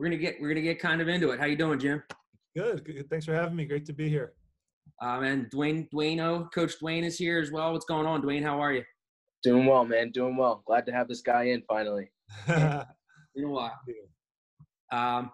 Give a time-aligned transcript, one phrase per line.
[0.00, 1.38] we're gonna get we're gonna get kind of into it.
[1.38, 2.02] How you doing, Jim?
[2.56, 2.84] Good.
[2.86, 3.10] Good.
[3.10, 3.66] Thanks for having me.
[3.66, 4.32] Great to be here.
[5.02, 7.72] Um, and Dwayne Dwayne Coach Dwayne is here as well.
[7.74, 8.42] What's going on, Dwayne?
[8.42, 8.82] How are you?
[9.42, 10.10] Doing well, man.
[10.10, 10.62] Doing well.
[10.66, 12.10] Glad to have this guy in finally.
[12.48, 13.78] In a while.
[14.90, 15.30] Um,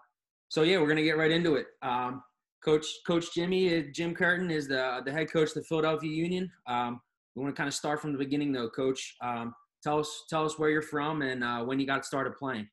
[0.48, 1.66] so yeah, we're gonna get right into it.
[1.82, 2.24] Um,
[2.64, 6.50] Coach Coach Jimmy uh, Jim Curtin is the the head coach of the Philadelphia Union.
[6.66, 7.00] Um,
[7.36, 9.14] we want to kind of start from the beginning though, Coach.
[9.22, 9.54] Um,
[9.84, 12.68] tell us tell us where you're from and uh, when you got started playing.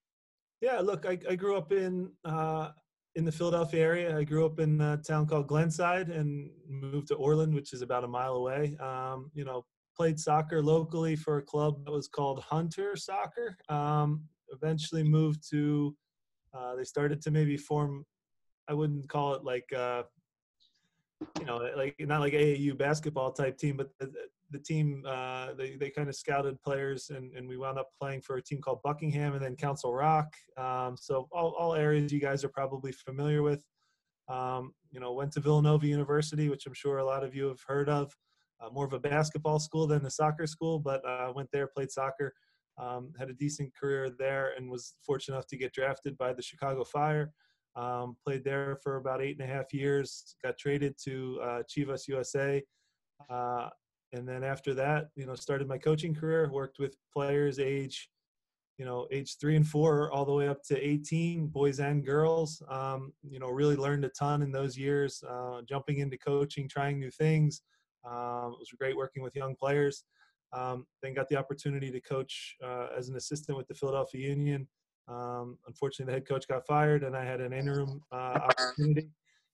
[0.63, 2.69] Yeah, look, I, I grew up in uh,
[3.15, 4.17] in the Philadelphia area.
[4.17, 8.05] I grew up in a town called Glenside and moved to Oreland, which is about
[8.05, 8.77] a mile away.
[8.79, 13.57] Um, you know, played soccer locally for a club that was called Hunter Soccer.
[13.67, 14.23] Um,
[14.53, 15.93] eventually moved to.
[16.57, 18.05] Uh, they started to maybe form.
[18.69, 19.69] I wouldn't call it like.
[19.73, 20.03] Uh,
[21.39, 23.89] you know, like not like AAU basketball type team, but
[24.51, 27.89] the, the team uh, they they kind of scouted players, and, and we wound up
[27.99, 30.33] playing for a team called Buckingham, and then Council Rock.
[30.57, 33.63] Um, so all all areas you guys are probably familiar with.
[34.29, 37.61] Um, you know, went to Villanova University, which I'm sure a lot of you have
[37.67, 38.15] heard of.
[38.61, 41.91] Uh, more of a basketball school than a soccer school, but uh, went there, played
[41.91, 42.33] soccer,
[42.77, 46.41] um, had a decent career there, and was fortunate enough to get drafted by the
[46.41, 47.33] Chicago Fire.
[47.75, 50.35] Um, played there for about eight and a half years.
[50.43, 52.63] Got traded to uh, Chivas USA,
[53.29, 53.69] uh,
[54.13, 56.49] and then after that, you know, started my coaching career.
[56.51, 58.09] Worked with players age,
[58.77, 62.61] you know, age three and four, all the way up to 18, boys and girls.
[62.69, 65.23] Um, you know, really learned a ton in those years.
[65.27, 67.63] Uh, jumping into coaching, trying new things.
[68.05, 70.03] Um, it was great working with young players.
[70.53, 74.67] Um, then got the opportunity to coach uh, as an assistant with the Philadelphia Union.
[75.07, 79.09] Um, unfortunately, the head coach got fired, and I had an interim uh, opportunity.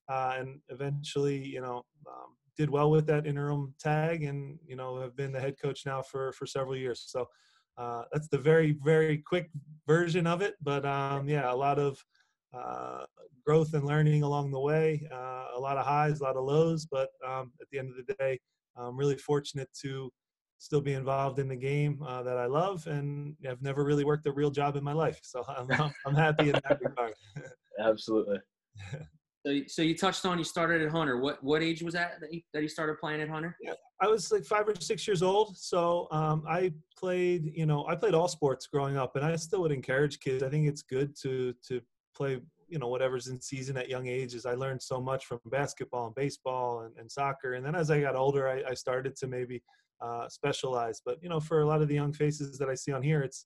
[0.09, 4.99] Uh, and eventually, you know, um, did well with that interim tag, and you know,
[4.99, 7.03] have been the head coach now for for several years.
[7.07, 7.27] So
[7.77, 9.49] uh, that's the very very quick
[9.87, 10.55] version of it.
[10.61, 12.03] But um, yeah, a lot of
[12.53, 13.05] uh,
[13.45, 15.07] growth and learning along the way.
[15.11, 18.05] Uh, a lot of highs, a lot of lows, but um, at the end of
[18.05, 18.39] the day,
[18.75, 20.11] I'm really fortunate to
[20.57, 24.25] still be involved in the game uh, that I love, and I've never really worked
[24.25, 25.69] a real job in my life, so I'm,
[26.05, 27.13] I'm happy in that regard.
[27.79, 28.39] Absolutely.
[29.45, 31.17] So, you touched on you started at Hunter.
[31.19, 33.55] What what age was that that you, that you started playing at Hunter?
[33.61, 35.57] Yeah, I was like five or six years old.
[35.57, 39.61] So um, I played, you know, I played all sports growing up, and I still
[39.61, 40.43] would encourage kids.
[40.43, 41.81] I think it's good to to
[42.15, 44.45] play, you know, whatever's in season at young ages.
[44.45, 48.01] I learned so much from basketball and baseball and, and soccer, and then as I
[48.01, 49.63] got older, I, I started to maybe
[50.01, 51.03] uh, specialized.
[51.05, 53.21] But you know, for a lot of the young faces that I see on here,
[53.21, 53.45] it's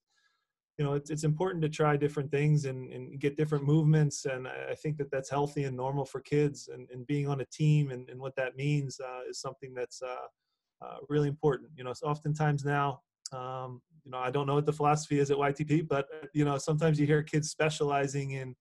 [0.77, 4.47] you know it's, it's important to try different things and, and get different movements and
[4.47, 7.91] i think that that's healthy and normal for kids and, and being on a team
[7.91, 10.27] and, and what that means uh, is something that's uh,
[10.83, 11.69] uh, really important.
[11.77, 13.01] You know so oftentimes now
[13.31, 16.57] um, you know i don't know what the philosophy is at ytp but you know
[16.57, 18.53] sometimes you hear kids specializing in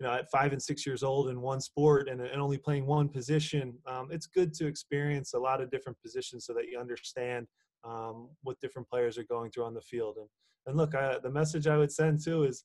[0.00, 2.86] you know at five and six years old in one sport and, and only playing
[2.86, 3.74] one position.
[3.86, 7.46] Um, it's good to experience a lot of different positions so that you understand
[7.84, 10.16] um, what different players are going through on the field.
[10.18, 10.28] And
[10.66, 12.64] and look I, the message i would send too is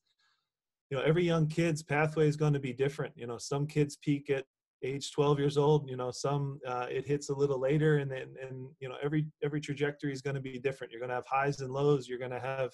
[0.90, 3.12] you know every young kid's pathway is going to be different.
[3.16, 4.44] You know some kids peak at
[4.82, 8.34] age 12 years old you know some uh, it hits a little later and then
[8.42, 10.92] and you know every every trajectory is going to be different.
[10.92, 12.08] You're going to have highs and lows.
[12.08, 12.70] You're going to have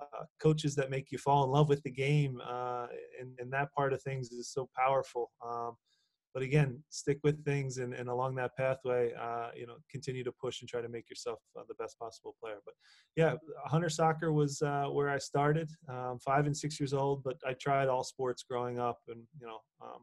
[0.00, 2.86] uh, coaches that make you fall in love with the game, uh,
[3.18, 5.30] and, and that part of things is so powerful.
[5.42, 5.72] Um,
[6.36, 10.30] but again, stick with things, and, and along that pathway, uh, you know, continue to
[10.30, 12.58] push and try to make yourself uh, the best possible player.
[12.62, 12.74] But
[13.16, 17.24] yeah, Hunter Soccer was uh, where I started, um, five and six years old.
[17.24, 20.00] But I tried all sports growing up, and you know, um,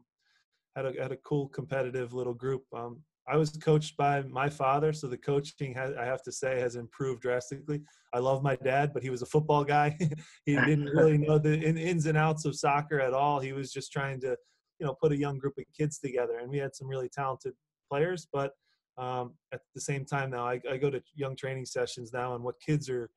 [0.74, 2.64] had a had a cool competitive little group.
[2.76, 6.58] Um, I was coached by my father, so the coaching has, I have to say
[6.58, 7.80] has improved drastically.
[8.12, 9.96] I love my dad, but he was a football guy.
[10.44, 13.38] he didn't really know the ins and outs of soccer at all.
[13.38, 14.36] He was just trying to,
[14.78, 17.54] you know, put a young group of kids together, and we had some really talented
[17.90, 18.26] players.
[18.32, 18.52] But
[18.96, 22.44] um, at the same time, now I, I go to young training sessions now, and
[22.44, 23.10] what kids are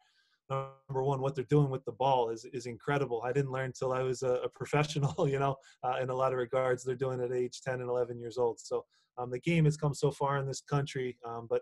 [0.49, 3.21] number one, what they're doing with the ball is is incredible.
[3.25, 6.31] I didn't learn until I was a, a professional, you know, uh, in a lot
[6.31, 6.83] of regards.
[6.83, 8.59] They're doing at age 10 and 11 years old.
[8.59, 8.85] So
[9.17, 11.17] um, the game has come so far in this country.
[11.25, 11.61] Um, but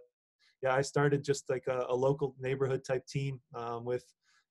[0.62, 4.04] yeah, I started just like a, a local neighborhood type team um, with,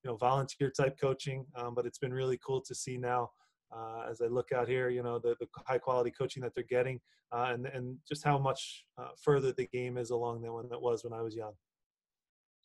[0.02, 1.46] you know, volunteer type coaching.
[1.56, 3.30] Um, but it's been really cool to see now
[3.76, 6.64] uh, as I look out here, you know, the, the high quality coaching that they're
[6.64, 7.00] getting
[7.32, 10.80] uh, and, and just how much uh, further the game is along than when it
[10.80, 11.52] was when I was young.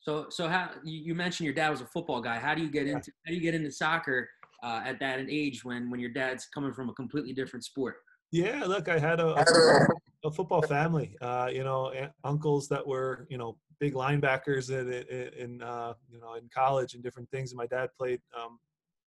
[0.02, 2.38] So, so how you mentioned your dad was a football guy.
[2.40, 2.94] How do you get Yeah.
[2.94, 4.30] into how do you get into soccer
[4.64, 7.98] uh, at that age when when your dad's coming from a completely different sport?
[8.32, 9.46] Yeah, look, I had a, a,
[10.28, 11.18] a football family.
[11.20, 11.92] Uh, you know,
[12.24, 16.94] uncles that were you know big linebackers in in, in uh, you know in college
[16.94, 17.52] and different things.
[17.52, 18.60] And my dad played um,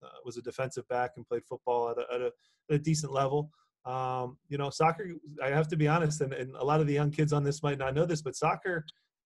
[0.03, 2.27] uh, was a defensive back and played football at a, at a,
[2.71, 3.50] at a decent level.
[3.85, 5.12] Um, you know, soccer.
[5.43, 7.62] I have to be honest, and, and, a lot of the young kids on this
[7.62, 8.85] might not know this, but soccer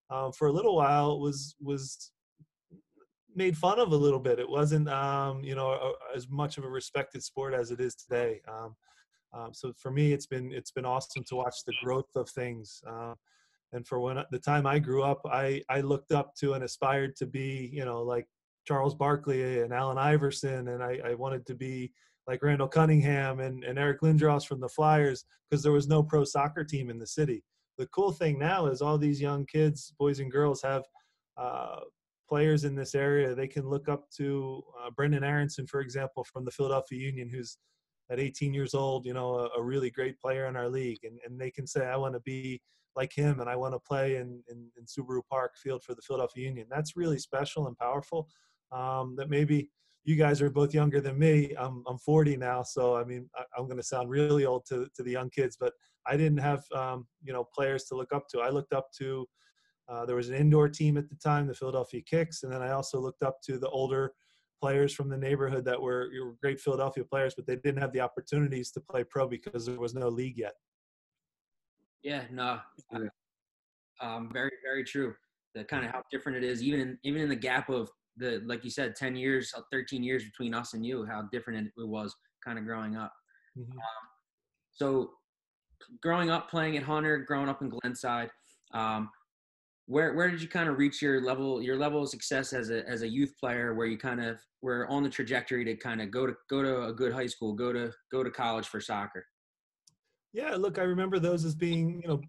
[0.09, 2.11] um, for a little while was was
[3.35, 4.39] made fun of a little bit.
[4.39, 7.95] It wasn't, um, you know, a, as much of a respected sport as it is
[7.95, 8.41] today.
[8.47, 8.75] Um,
[9.33, 12.81] um, so for me, it's been it's been awesome to watch the growth of things.
[12.87, 13.15] Uh,
[13.71, 17.15] and for when the time I grew up, I I looked up to and aspired
[17.17, 18.27] to be, you know, like
[18.65, 21.91] Charles Barkley and Allen Iverson, and I, I wanted to be
[22.27, 26.23] like Randall Cunningham and, and Eric Lindros from the Flyers because there was no pro
[26.23, 27.43] soccer team in the city.
[27.77, 30.83] The cool thing now is all these young kids, boys and girls, have
[31.37, 31.79] uh,
[32.29, 33.35] players in this area.
[33.35, 37.57] They can look up to uh, Brenden Aaronson, for example, from the Philadelphia Union, who's
[38.09, 40.99] at 18 years old, you know, a, a really great player in our league.
[41.03, 42.61] And, and they can say, I want to be
[42.95, 46.01] like him and I want to play in, in, in, Subaru Park Field for the
[46.01, 46.67] Philadelphia Union.
[46.69, 48.27] That's really special and powerful
[48.73, 49.69] um, that maybe
[50.03, 51.53] you guys are both younger than me.
[51.57, 52.63] I'm, I'm 40 now.
[52.63, 55.55] So, I mean, I, am going to sound really old to, to the young kids,
[55.59, 55.73] but
[56.05, 58.39] I didn't have, um, you know, players to look up to.
[58.39, 59.25] I looked up to,
[59.87, 62.43] uh, there was an indoor team at the time, the Philadelphia KiXX.
[62.43, 64.13] And then I also looked up to the older
[64.59, 68.01] players from the neighborhood that were, were great Philadelphia players, but they didn't have the
[68.01, 70.53] opportunities to play pro because there was no league yet.
[72.01, 72.59] Yeah, no,
[74.01, 75.15] um, very, very true.
[75.55, 78.41] The kind of how different it is, even in, even in the gap of the,
[78.45, 81.87] like you said, 10 years, uh, 13 years between us and you, how different it
[81.87, 83.11] was kind of growing up.
[83.57, 83.71] Mm-hmm.
[83.71, 84.07] Um,
[84.71, 85.11] so
[86.01, 88.29] growing up playing at Hunter, growing up in Glenside,
[88.73, 89.09] um,
[89.85, 92.87] where where did you kind of reach your level your level of success as a
[92.87, 96.09] as a youth player where you kind of were on the trajectory to kind of
[96.09, 99.25] go to go to a good high school go to go to college for soccer
[100.31, 102.21] yeah look i remember those as being you know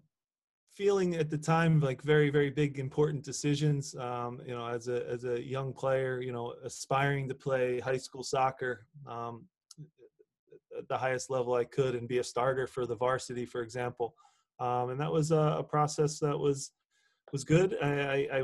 [0.75, 5.07] feeling at the time like very very big important decisions um, you know as a
[5.09, 9.45] as a young player you know aspiring to play high school soccer um,
[10.77, 14.15] at the highest level i could and be a starter for the varsity for example
[14.59, 16.71] um, and that was a, a process that was
[17.31, 17.75] was good.
[17.81, 18.43] I, I, I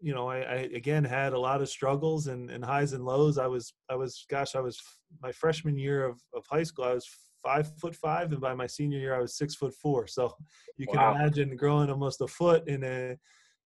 [0.00, 3.36] you know, I, I, again had a lot of struggles and, and highs and lows.
[3.36, 4.80] I was, I was, gosh, I was
[5.20, 6.84] my freshman year of, of high school.
[6.84, 7.08] I was
[7.42, 10.06] five foot five, and by my senior year, I was six foot four.
[10.06, 10.34] So
[10.76, 11.14] you can wow.
[11.14, 13.16] imagine growing almost a foot in a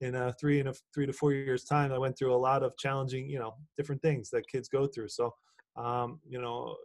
[0.00, 1.92] in a three and a three to four years time.
[1.92, 5.08] I went through a lot of challenging, you know, different things that kids go through.
[5.08, 5.32] So,
[5.76, 6.76] um, you know,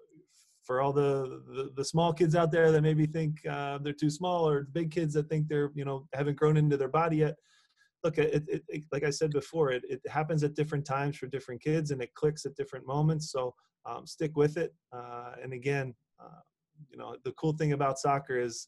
[0.63, 4.09] for all the, the, the small kids out there that maybe think uh, they're too
[4.09, 7.35] small, or big kids that think they're you know haven't grown into their body yet
[8.03, 11.27] look, it, it, it, like I said before, it, it happens at different times for
[11.27, 13.31] different kids and it clicks at different moments.
[13.31, 13.53] So
[13.85, 14.73] um, stick with it.
[14.93, 16.39] Uh, and again, uh,
[16.89, 18.67] you know, the cool thing about soccer is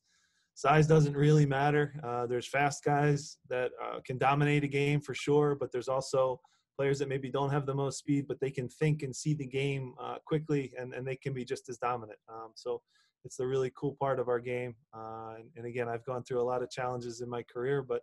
[0.53, 1.93] size doesn't really matter.
[2.03, 6.39] Uh, there's fast guys that uh, can dominate a game for sure, but there's also
[6.77, 9.45] players that maybe don't have the most speed, but they can think and see the
[9.45, 12.19] game uh, quickly and, and they can be just as dominant.
[12.29, 12.81] Um, so
[13.25, 14.75] it's the really cool part of our game.
[14.93, 18.01] Uh, and, and again, I've gone through a lot of challenges in my career, but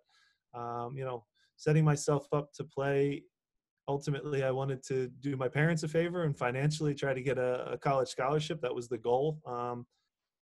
[0.54, 1.24] um, you know,
[1.56, 3.22] setting myself up to play.
[3.88, 7.72] Ultimately, I wanted to do my parents a favor and financially try to get a,
[7.72, 8.60] a college scholarship.
[8.60, 9.40] That was the goal.
[9.46, 9.86] Um,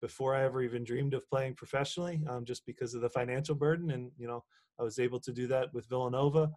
[0.01, 3.91] before I ever even dreamed of playing professionally, um, just because of the financial burden.
[3.91, 4.43] And you know,
[4.79, 6.51] I was able to do that with Villanova,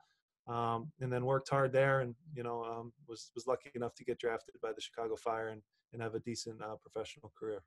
[0.49, 4.05] um, and then worked hard there, and you know, um, was was lucky enough to
[4.05, 5.63] get drafted by the Chicago Fire and
[5.93, 7.63] and have a decent uh, professional career.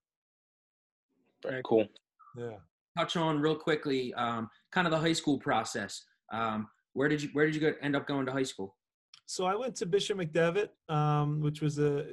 [1.43, 1.85] Very cool.
[2.35, 2.57] Yeah
[2.97, 6.03] touch on real quickly, um, kind of the high school process.
[6.31, 8.75] Um, where did you Where did you go, end up going to high school?
[9.29, 12.05] So I went to Bishop McDevitt, um, which was a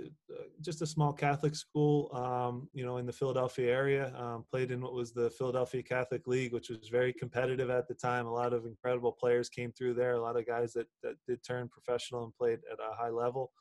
[0.61, 4.13] just a small Catholic school, um, you know, in the Philadelphia area.
[4.19, 7.95] Um, played in what was the Philadelphia Catholic League, which was very competitive at the
[7.95, 8.27] time.
[8.27, 10.15] A lot of incredible players came through there.
[10.15, 13.53] A lot of guys that that did turn professional and played at a high level.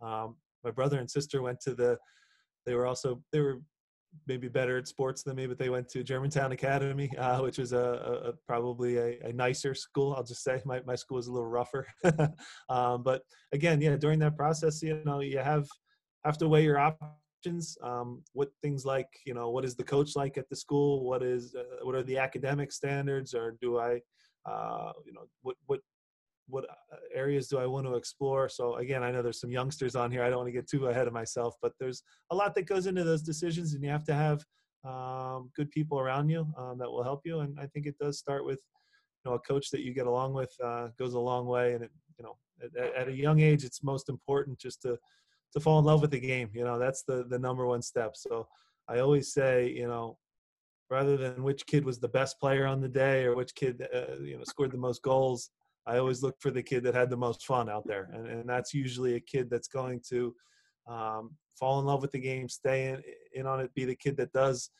[0.00, 1.98] Um, my brother and sister went to the.
[2.64, 3.60] They were also they were
[4.26, 7.72] maybe better at sports than me, but they went to Germantown Academy, uh, which was
[7.72, 7.78] a,
[8.26, 10.14] a probably a, a, nicer school.
[10.14, 11.86] I'll just say my, my school was a little rougher.
[12.68, 15.66] um, but again, yeah, during that process, you know, you have
[16.24, 17.76] have to weigh your options.
[17.82, 21.04] Um, what things like, you know, what is the coach like at the school?
[21.04, 24.00] What is uh, what are the academic standards, or do I,
[24.48, 25.80] uh, you know, what what
[26.50, 28.48] what uh, areas do I want to explore?
[28.48, 30.22] So again, I know there's some youngsters on here.
[30.22, 32.86] I don't want to get too ahead of myself, but there's a lot that goes
[32.86, 34.44] into those decisions, and you have to have
[34.84, 37.40] um, good people around you um, that will help you.
[37.40, 38.60] And I think it does start with,
[39.24, 41.74] you know, a coach that you get along with uh, goes a long way.
[41.74, 44.98] And it, you know, at, at, a young age, it's most important just to
[45.52, 46.50] to fall in love with the game.
[46.54, 48.16] You know, that's the the number one step.
[48.16, 48.46] So
[48.88, 50.16] I always say, you know,
[50.90, 54.16] rather than which kid was the best player on the day or which kid uh,
[54.20, 55.50] you know scored the most goals
[55.86, 58.48] I always look for the kid that had the most fun out there, and, and
[58.48, 60.34] that's usually a kid that's going to
[60.86, 63.02] um, fall in love with the game, stay in,
[63.34, 64.70] in on it, be the kid that does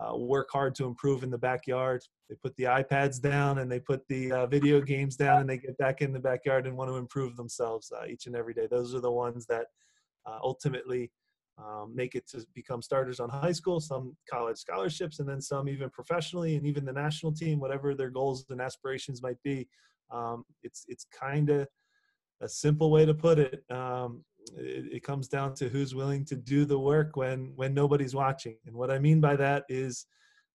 [0.00, 2.02] uh, work hard to improve in the backyard.
[2.28, 5.58] They put the iPads down and they put the uh, video games down and they
[5.58, 8.66] get back in the backyard and want to improve themselves uh, each and every day.
[8.70, 9.66] Those are the ones that
[10.26, 11.10] uh, ultimately
[11.58, 15.68] um, make it to become starters on high school, some college scholarships, and then some
[15.68, 19.68] even professionally and even the national team, whatever their goals and aspirations might be.
[20.10, 21.68] Um, it's it's kind of
[22.40, 23.62] a simple way to put it.
[23.70, 24.24] Um,
[24.56, 28.56] it, it, comes down to who's willing to do the work when when nobody's watching.
[28.66, 30.06] And what I mean by that is,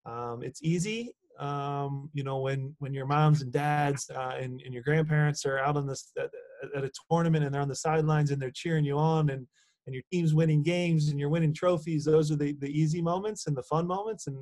[0.05, 1.13] um, it's easy.
[1.39, 5.59] Um, you know, when when your moms and dads uh, and, and your grandparents are
[5.59, 6.29] out on this at,
[6.75, 9.47] at a tournament and they're on the sidelines and they're cheering you on and
[9.85, 12.05] and your team's winning games and you're winning trophies.
[12.05, 14.37] Those are the the easy moments and the fun moments, and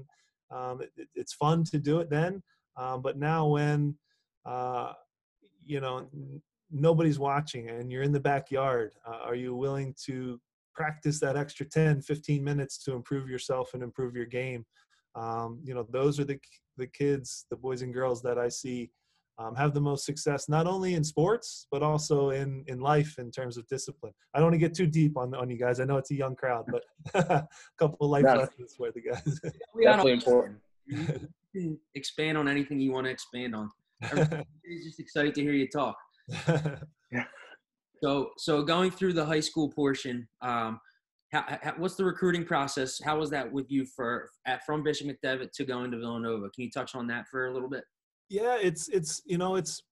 [0.51, 2.43] um, it, it's fun to do it then.
[2.77, 3.95] Um, but now when
[4.45, 4.93] uh,
[5.63, 6.07] you know
[6.71, 10.39] nobody's watching and you're in the backyard uh, are you willing to
[10.73, 14.65] practice that extra 10 15 minutes to improve yourself and improve your game?
[15.15, 16.39] Um, you know those are the
[16.77, 18.89] the kids the boys and girls that i see
[19.37, 23.31] um, have the most success not only in sports but also in in life in
[23.31, 24.13] terms of discipline.
[24.33, 26.15] I don't want to get too deep on on you guys i know it's a
[26.15, 26.83] young crowd but
[27.13, 29.39] a couple of life lessons for the guys.
[29.81, 30.59] Definitely important.
[31.95, 33.69] expand on anything you want to expand on
[34.03, 34.45] Everybody's
[34.85, 35.95] just excited to hear you talk
[37.11, 37.25] yeah.
[38.03, 40.79] So, so going through the high school portion, um,
[41.31, 42.99] how, how, what's the recruiting process?
[43.03, 46.49] How was that with you for at, from Bishop McDevitt to going to Villanova?
[46.49, 47.83] Can you touch on that for a little bit?
[48.29, 49.83] Yeah, it's it's you know it's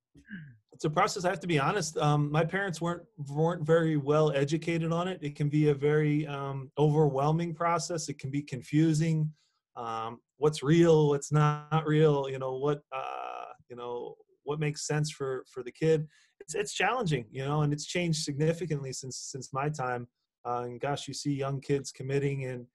[0.73, 1.25] it's a process.
[1.25, 1.97] I have to be honest.
[1.97, 5.19] Um, my parents weren't weren't very well educated on it.
[5.21, 8.09] It can be a very um, overwhelming process.
[8.09, 9.31] It can be confusing.
[9.75, 11.09] Um, what's real?
[11.09, 12.27] What's not real?
[12.29, 12.81] You know what?
[12.91, 16.07] Uh, you know what makes sense for for the kid
[16.39, 20.07] it's it's challenging you know and it's changed significantly since since my time
[20.45, 22.65] uh, and gosh you see young kids committing and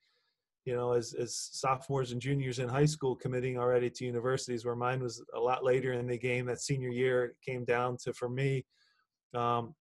[0.63, 4.75] you know as as sophomores and juniors in high school committing already to universities where
[4.75, 8.29] mine was a lot later in the game that senior year came down to for
[8.29, 8.65] me
[9.33, 9.75] um,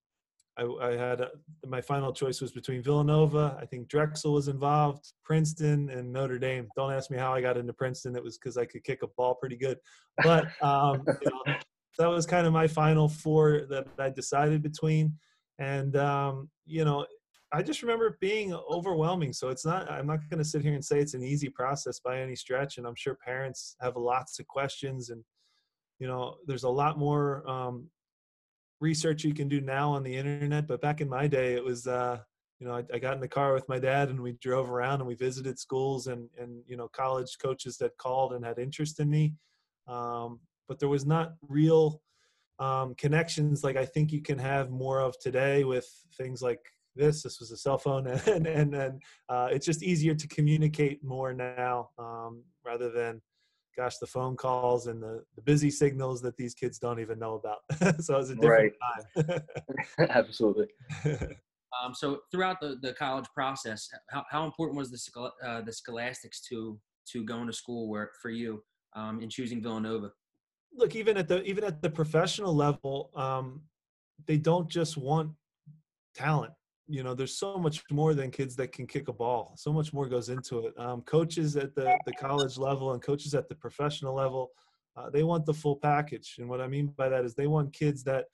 [0.56, 1.30] I, I, had a,
[1.66, 3.58] my final choice was between Villanova.
[3.60, 6.68] I think Drexel was involved, Princeton, and Notre Dame.
[6.76, 8.14] Don't ask me how I got into Princeton.
[8.14, 9.78] It was because I could kick a ball pretty good.
[10.22, 11.54] But um, you know,
[11.98, 15.16] that was kind of my final four that I decided between.
[15.58, 17.06] And um, you know,
[17.52, 19.32] I just remember it being overwhelming.
[19.32, 19.90] So it's not.
[19.90, 22.78] I'm not going to sit here and say it's an easy process by any stretch.
[22.78, 25.24] And I'm sure parents have lots of questions, and
[25.98, 27.88] you know, there's a lot more um,
[28.80, 30.66] research you can do now on the internet.
[30.66, 31.86] But back in my day, it was.
[31.86, 32.18] Uh,
[32.60, 35.00] you know, I, I, got in the car with my dad and we drove around
[35.00, 39.00] and we visited schools and and you know college coaches that called and had interest
[39.00, 39.34] in me.
[39.88, 40.38] Um,
[40.68, 42.00] but there was not real
[42.58, 46.60] um, connections like I think you can have more of today with things like
[46.94, 47.22] this.
[47.22, 51.32] This was a cell phone, and and and uh, it's just easier to communicate more
[51.32, 53.20] now um, rather than,
[53.76, 57.34] gosh, the phone calls and the, the busy signals that these kids don't even know
[57.34, 57.58] about.
[58.02, 58.74] so it was a different
[59.16, 59.26] right.
[59.26, 59.40] time.
[60.10, 60.68] Absolutely.
[61.84, 66.40] Um, so throughout the, the college process, how, how important was the uh, the scholastics
[66.42, 66.78] to
[67.10, 68.62] to going to school work for you
[68.94, 70.12] um, in choosing Villanova?
[70.76, 73.62] look even at the even at the professional level um,
[74.26, 75.30] they don't just want
[76.14, 76.52] talent
[76.86, 79.54] you know there's so much more than kids that can kick a ball.
[79.56, 80.74] So much more goes into it.
[80.78, 84.50] Um, coaches at the, the college level and coaches at the professional level
[84.96, 86.36] uh, they want the full package.
[86.38, 88.26] And what i mean by that is they want kids that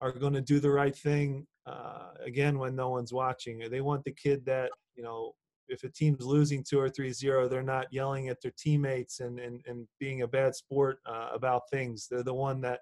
[0.00, 3.58] are going to do the right thing uh, again when no one's watching.
[3.70, 5.32] They want the kid that you know
[5.68, 9.38] if a team's losing two or three zero, they're not yelling at their teammates and
[9.38, 12.08] and, and being a bad sport uh, about things.
[12.10, 12.80] They're the one that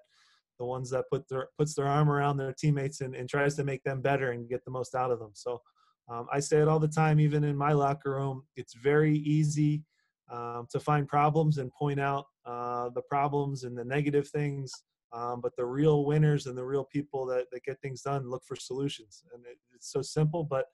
[0.59, 3.63] the ones that put their puts their arm around their teammates and, and tries to
[3.63, 5.31] make them better and get the most out of them.
[5.33, 5.61] So
[6.09, 8.43] um, I say it all the time, even in my locker room.
[8.55, 9.83] It's very easy
[10.31, 14.71] um, to find problems and point out uh, the problems and the negative things.
[15.11, 18.43] Um, but the real winners and the real people that, that get things done look
[18.45, 19.23] for solutions.
[19.33, 20.65] And it, it's so simple, but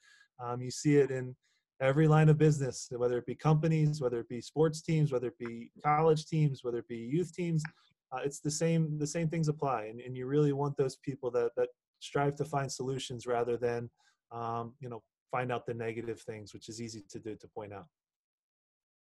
[0.43, 1.33] um, you see it in
[1.81, 5.37] every line of business, whether it be companies, whether it be sports teams, whether it
[5.37, 7.63] be college teams, whether it be youth teams,
[8.11, 8.97] uh, it's the same.
[8.97, 11.69] The same things apply, and, and you really want those people that that
[11.99, 13.89] strive to find solutions rather than
[14.31, 17.73] um, you know find out the negative things, which is easy to do to point
[17.73, 17.87] out.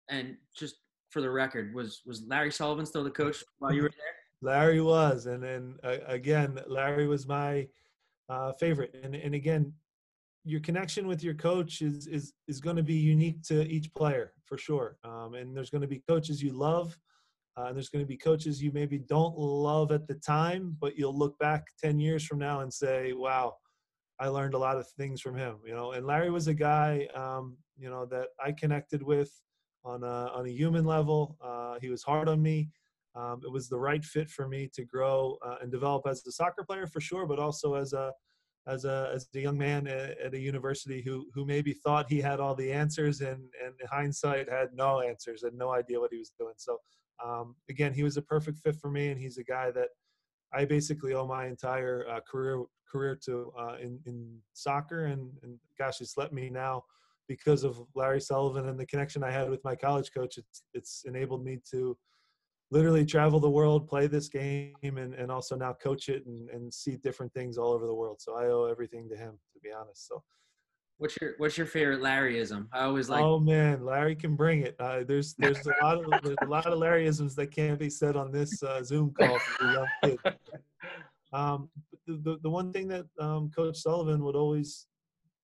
[0.08, 0.76] And just
[1.10, 4.14] for the record, was was Larry Sullivan still the coach while you were there?
[4.42, 7.66] Larry was, and then uh, again, Larry was my
[8.28, 8.94] uh, favorite.
[9.02, 9.72] And and again,
[10.44, 14.32] your connection with your coach is is is going to be unique to each player
[14.44, 14.96] for sure.
[15.04, 16.96] Um, and there's going to be coaches you love,
[17.56, 20.96] uh, and there's going to be coaches you maybe don't love at the time, but
[20.96, 23.54] you'll look back ten years from now and say, "Wow,
[24.18, 25.56] I learned a lot of things from him.
[25.64, 29.30] You know, and Larry was a guy, um, you know, that I connected with
[29.84, 31.36] on a on a human level.
[31.42, 32.70] Uh, he was hard on me.
[33.14, 36.32] Um, it was the right fit for me to grow uh, and develop as a
[36.32, 38.12] soccer player for sure, but also as a
[38.66, 42.40] as a as a young man at, a university who who maybe thought he had
[42.40, 46.18] all the answers and and in hindsight had no answers and no idea what he
[46.18, 46.54] was doing.
[46.56, 46.78] So
[47.25, 49.88] um, again, he was a perfect fit for me, and he's a guy that
[50.52, 55.58] I basically owe my entire uh, career career to uh, in in soccer, and and
[55.78, 56.85] gosh, it's let me now
[57.28, 60.38] because of Larry Sullivan and the connection I had with my college coach.
[60.38, 61.96] It's it's enabled me to
[62.70, 66.73] literally travel the world, play this game, and, and also now coach it and, and
[66.73, 68.20] see different things all over the world.
[68.20, 70.08] So I owe everything to him, to be honest.
[70.08, 70.23] So.
[70.98, 72.68] What's your What's your favorite Larryism?
[72.72, 73.22] I always like.
[73.22, 74.76] Oh man, Larry can bring it.
[74.78, 78.16] Uh, there's There's a lot of there's a lot of Larryisms that can't be said
[78.16, 80.34] on this uh, Zoom call for the young kid.
[81.32, 81.68] Um,
[82.06, 84.86] the, the, the one thing that um, Coach Sullivan would always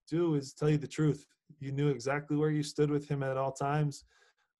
[0.08, 1.26] do is tell you the truth.
[1.60, 4.04] You knew exactly where you stood with him at all times.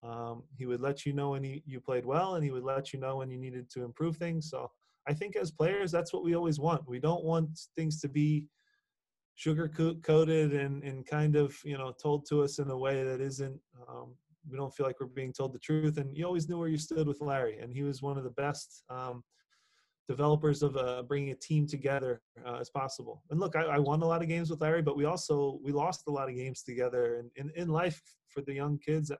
[0.02, 2.92] Um, he would let you know when he, you played well, and he would let
[2.92, 4.50] you know when you needed to improve things.
[4.50, 4.70] So
[5.08, 6.88] I think as players, that's what we always want.
[6.88, 8.46] We don't want things to be
[9.34, 9.68] sugar
[10.02, 13.58] coated and, and kind of you know told to us in a way that isn't.
[13.88, 14.14] Um,
[14.50, 15.98] we don't feel like we're being told the truth.
[15.98, 18.30] And you always knew where you stood with Larry, and he was one of the
[18.30, 18.84] best.
[18.90, 19.22] Um,
[20.08, 23.22] developers of uh, bringing a team together uh, as possible.
[23.30, 25.72] And look, I, I, won a lot of games with Larry, but we also we
[25.72, 27.18] lost a lot of games together.
[27.18, 29.12] And in, in life, for the young kids,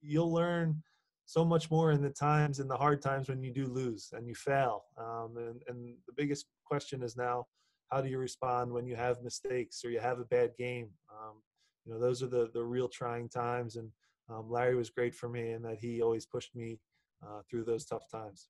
[0.00, 0.82] you'll learn
[1.26, 4.26] so much more in the times in the hard times when you do lose and
[4.26, 4.84] you fail.
[4.98, 7.46] Um, and, and the biggest question is now,
[7.90, 10.88] how do you respond when you have mistakes or you have a bad game?
[11.10, 11.42] Um,
[11.84, 13.76] you know, those are the the real trying times.
[13.76, 13.90] And
[14.28, 16.78] um, Larry was great for me in that he always pushed me
[17.24, 18.48] uh, through those tough times.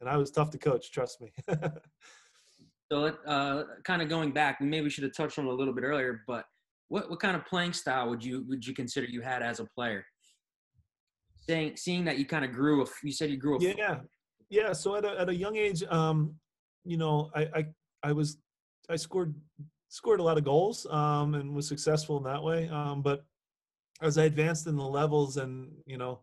[0.00, 1.32] And I was tough to coach, trust me.
[2.92, 5.72] so, uh, kind of going back, maybe we should have touched on it a little
[5.74, 6.44] bit earlier, but
[6.88, 9.64] what, what kind of playing style would you would you consider you had as a
[9.64, 10.04] player?
[11.50, 12.82] saying seeing that you kind of grew.
[12.82, 13.56] A, you said you grew.
[13.56, 13.96] A yeah,
[14.48, 14.72] yeah.
[14.72, 16.34] So at a, at a young age, um,
[16.84, 17.66] you know, I, I
[18.02, 18.38] I was
[18.90, 19.34] I scored
[19.88, 22.68] scored a lot of goals um, and was successful in that way.
[22.68, 23.24] Um, but
[24.02, 26.20] as I advanced in the levels and you know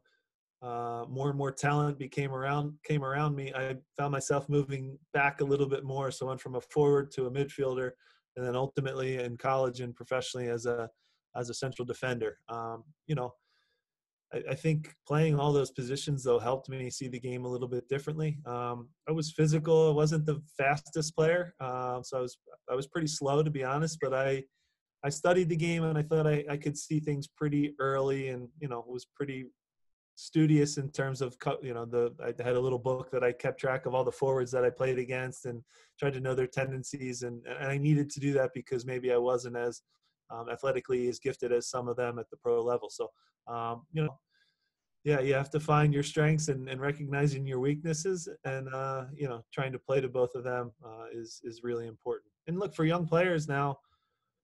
[0.62, 5.42] uh, more and more talent became around came around me, I found myself moving back
[5.42, 6.12] a little bit more.
[6.12, 7.92] So I went from a forward to a midfielder,
[8.36, 10.90] and then ultimately in college and professionally as a
[11.36, 12.38] as a central defender.
[12.50, 13.34] Um, you know,
[14.34, 17.68] I, I, think playing all those positions though helped me see the game a little
[17.68, 18.40] bit differently.
[18.46, 19.90] Um, I was physical.
[19.90, 22.38] I wasn't the fastest player, uh, so I was
[22.70, 24.00] I was pretty slow to be honest.
[24.02, 24.44] But I
[25.04, 28.50] I studied the game and I thought I, I could see things pretty early, and
[28.60, 29.46] you know was pretty
[30.16, 33.60] studious in terms of you know the I had a little book that I kept
[33.60, 35.62] track of all the forwards that I played against and
[36.00, 39.18] tried to know their tendencies and and I needed to do that because maybe I
[39.18, 39.84] wasn't as
[40.30, 42.90] um, athletically as gifted as some of them at the pro level.
[42.90, 43.10] So,
[43.48, 44.18] um, you know,
[45.04, 49.28] yeah, you have to find your strengths and, and recognizing your weaknesses, and uh, you
[49.28, 52.32] know, trying to play to both of them uh, is is really important.
[52.48, 53.78] And look for young players now.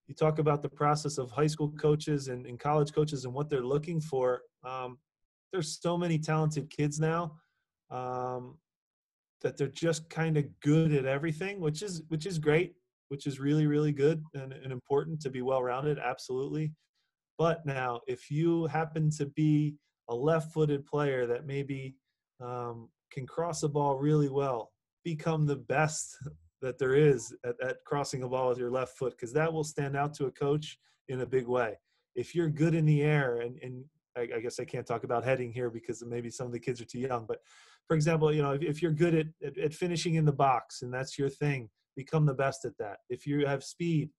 [0.07, 3.49] You talk about the process of high school coaches and, and college coaches and what
[3.49, 4.41] they're looking for.
[4.65, 4.97] Um,
[5.51, 7.37] there's so many talented kids now
[7.89, 8.57] um,
[9.41, 12.75] that they're just kind of good at everything, which is which is great
[13.13, 16.71] which is really, really good and, and important to be well rounded, absolutely.
[17.37, 19.75] But now, if you happen to be
[20.09, 21.93] a left footed player that maybe
[22.41, 24.71] um, can cross a ball really well,
[25.03, 26.17] become the best
[26.63, 29.63] that there is at, at crossing a ball with your left foot, because that will
[29.63, 31.77] stand out to a coach in a big way.
[32.15, 33.85] If you're good in the air, and, and
[34.17, 36.81] I, I guess I can't talk about heading here because maybe some of the kids
[36.81, 37.41] are too young, but
[37.87, 40.81] for example, you know, if, if you're good at, at, at finishing in the box
[40.81, 42.97] and that's your thing, become the best at that.
[43.09, 44.09] If you have speed,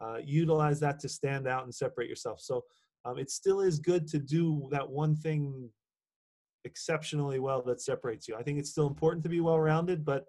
[0.00, 2.40] uh, utilize that to stand out and separate yourself.
[2.40, 2.64] So
[3.04, 5.70] um, it still is good to do that one thing
[6.64, 8.36] exceptionally well that separates you.
[8.36, 10.26] I think it's still important to be well rounded, but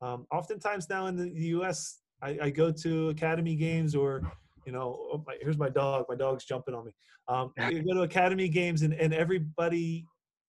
[0.00, 4.22] um, oftentimes now in the U.S., I, I, go to academy games or
[4.64, 6.04] you know, oh my, here's my dog.
[6.08, 6.92] My dog's jumping on me.
[7.28, 10.06] Um, you go to academy games and, and everybody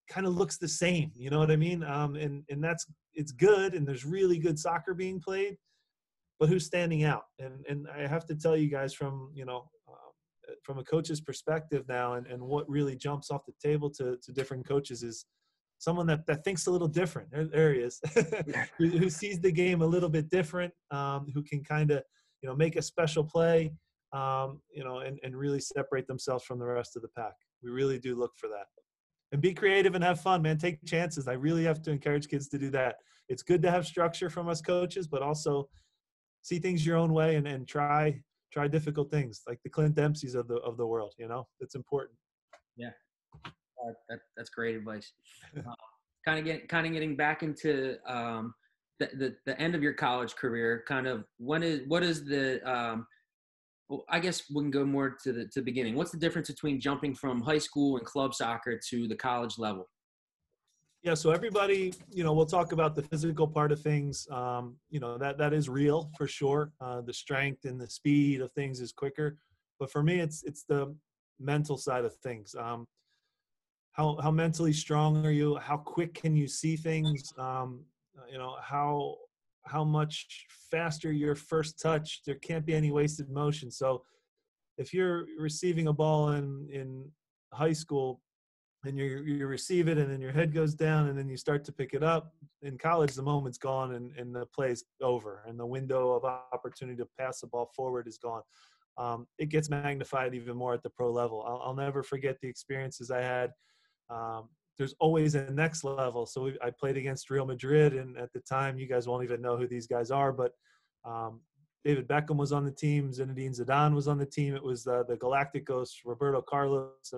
[0.08, 1.12] kind of looks the same.
[1.16, 1.84] You know what I mean?
[1.84, 5.58] Um, and and that's it's good, and there's really good soccer being played
[6.44, 7.24] but who's standing out?
[7.40, 11.22] And and I have to tell you guys from you know uh, from a coach's
[11.22, 15.26] perspective now, and, and what really jumps off the table to to different coaches is
[15.80, 17.32] someone that, that thinks a little different.
[17.32, 18.02] There, there he is,
[18.78, 22.04] who, who, sees the game a little bit different, um, who can kind of
[22.42, 23.72] you know make a special play,
[24.12, 27.36] um, you know, and, and really separate themselves from the rest of the pack.
[27.64, 28.66] We really do look for that.
[29.32, 30.58] And be creative and have fun, man.
[30.58, 31.30] Take chances.
[31.30, 32.98] I really have to encourage kids to do that.
[33.30, 35.70] It's good to have structure from us coaches, but also
[36.44, 40.36] see things your own way and, and try try difficult things like the Clint Dempsey's
[40.36, 41.14] of the of the world.
[41.18, 42.16] You know, it's important.
[42.78, 42.92] Yeah,
[43.46, 45.12] uh, that, that's great advice.
[45.58, 45.74] Uh,
[46.26, 48.54] kind of getting kind of getting back into um,
[49.00, 50.84] the, the the end of your college career.
[50.88, 53.08] Kind of when is what is the um,
[53.90, 55.96] well, I guess we can go more to the to the beginning.
[55.96, 59.90] What's the difference between jumping from high school and club soccer to the college level?
[61.04, 64.26] Yeah, so everybody, you know, we'll talk about the physical part of things.
[64.32, 66.72] Um, you know, that that is real for sure.
[66.80, 69.38] Uh, the strength and the speed of things is quicker,
[69.82, 70.96] but for me, it's it's the
[71.42, 72.56] mental side of things.
[72.58, 72.86] Um,
[73.92, 75.58] how how mentally strong are you?
[75.58, 77.34] How quick can you see things?
[77.38, 77.84] Um,
[78.32, 79.18] you know, how
[79.66, 82.22] how much faster your first touch.
[82.26, 83.72] There can't be any wasted motion.
[83.72, 84.04] So,
[84.78, 87.12] if you're receiving a ball in in
[87.52, 88.22] high school
[88.86, 91.64] and you you receive it and then your head goes down and then you start
[91.66, 95.60] to pick it up in college the moment's gone and, and the play's over and
[95.60, 98.42] the window of opportunity to pass the ball forward is gone
[98.98, 102.48] um, it gets magnified even more at the pro level i'll, I'll never forget the
[102.48, 103.52] experiences i had
[104.10, 108.34] um, there's always a next level so we, i played against real madrid and at
[108.34, 110.52] the time you guys won't even know who these guys are but
[111.06, 111.42] um,
[111.86, 113.12] David Beckham was on the team.
[113.12, 114.56] Zinedine Zidane was on the team.
[114.56, 117.14] It was uh, the Galacticos, Roberto Carlos,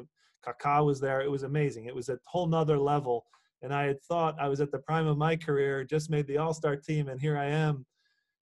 [0.45, 1.21] Kaká was there.
[1.21, 1.86] It was amazing.
[1.86, 3.25] It was a whole nother level.
[3.62, 6.38] And I had thought I was at the prime of my career, just made the
[6.38, 7.86] All Star team, and here I am.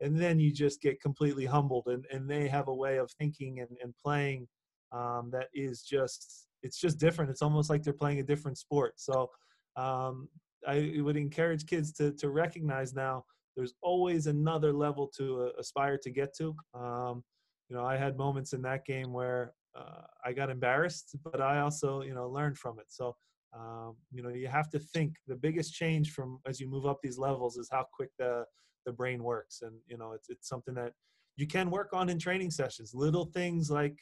[0.00, 3.60] And then you just get completely humbled, and, and they have a way of thinking
[3.60, 4.48] and, and playing
[4.90, 7.30] um, that is just it's just different.
[7.30, 8.94] It's almost like they're playing a different sport.
[8.96, 9.30] So
[9.76, 10.28] um,
[10.66, 13.24] I would encourage kids to to recognize now
[13.56, 16.54] there's always another level to uh, aspire to get to.
[16.74, 17.22] Um,
[17.68, 21.60] you know, I had moments in that game where uh, I got embarrassed, but I
[21.60, 22.86] also, you know, learned from it.
[22.88, 23.16] So,
[23.54, 26.98] um, you know, you have to think the biggest change from as you move up
[27.02, 28.44] these levels is how quick the
[28.84, 30.92] the brain works, and you know, it's it's something that
[31.36, 32.92] you can work on in training sessions.
[32.94, 33.98] Little things like,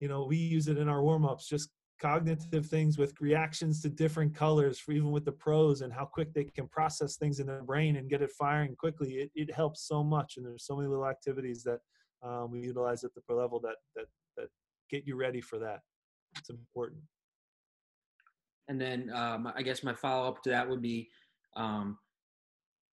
[0.00, 3.88] you know, we use it in our warm ups, just cognitive things with reactions to
[3.88, 7.46] different colors for even with the pros and how quick they can process things in
[7.46, 10.76] their brain and get it firing quickly it, it helps so much and there's so
[10.76, 11.78] many little activities that
[12.22, 14.23] um, we utilize at the pro level that that that
[14.94, 15.80] get you ready for that.
[16.38, 17.00] It's important.
[18.68, 21.08] And then um, I guess my follow up to that would be
[21.56, 21.98] um,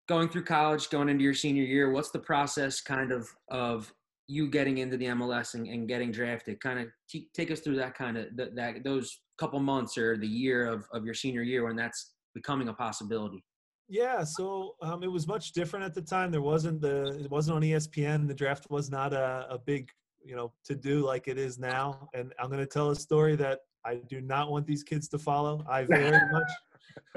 [0.08, 1.92] going through college, going into your senior year.
[1.92, 3.92] What's the process kind of of
[4.26, 6.60] you getting into the MLS and, and getting drafted?
[6.60, 10.16] Kind of t- take us through that kind of th- that those couple months or
[10.16, 13.42] the year of, of your senior year when that's becoming a possibility.
[13.88, 16.30] Yeah, so um, it was much different at the time.
[16.30, 18.28] There wasn't the it wasn't on ESPN.
[18.28, 19.88] The draft was not a, a big
[20.24, 23.36] you know to do like it is now and i'm going to tell a story
[23.36, 25.64] that i do not want these kids to follow.
[25.68, 26.50] I very much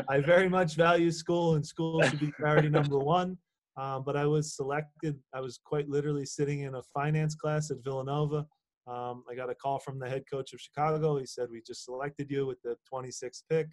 [0.10, 3.38] i very much value school and school should be priority number one.
[3.76, 7.84] Um, but i was selected i was quite literally sitting in a finance class at
[7.84, 8.46] villanova.
[8.86, 11.18] Um, i got a call from the head coach of chicago.
[11.18, 13.68] He said we just selected you with the 26th pick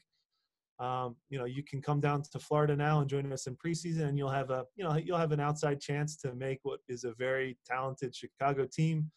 [0.81, 4.09] um, you know you can come down to florida now and join us in preseason
[4.09, 7.05] and you'll have a you know you'll have an outside chance to make what is
[7.05, 9.11] a very talented chicago team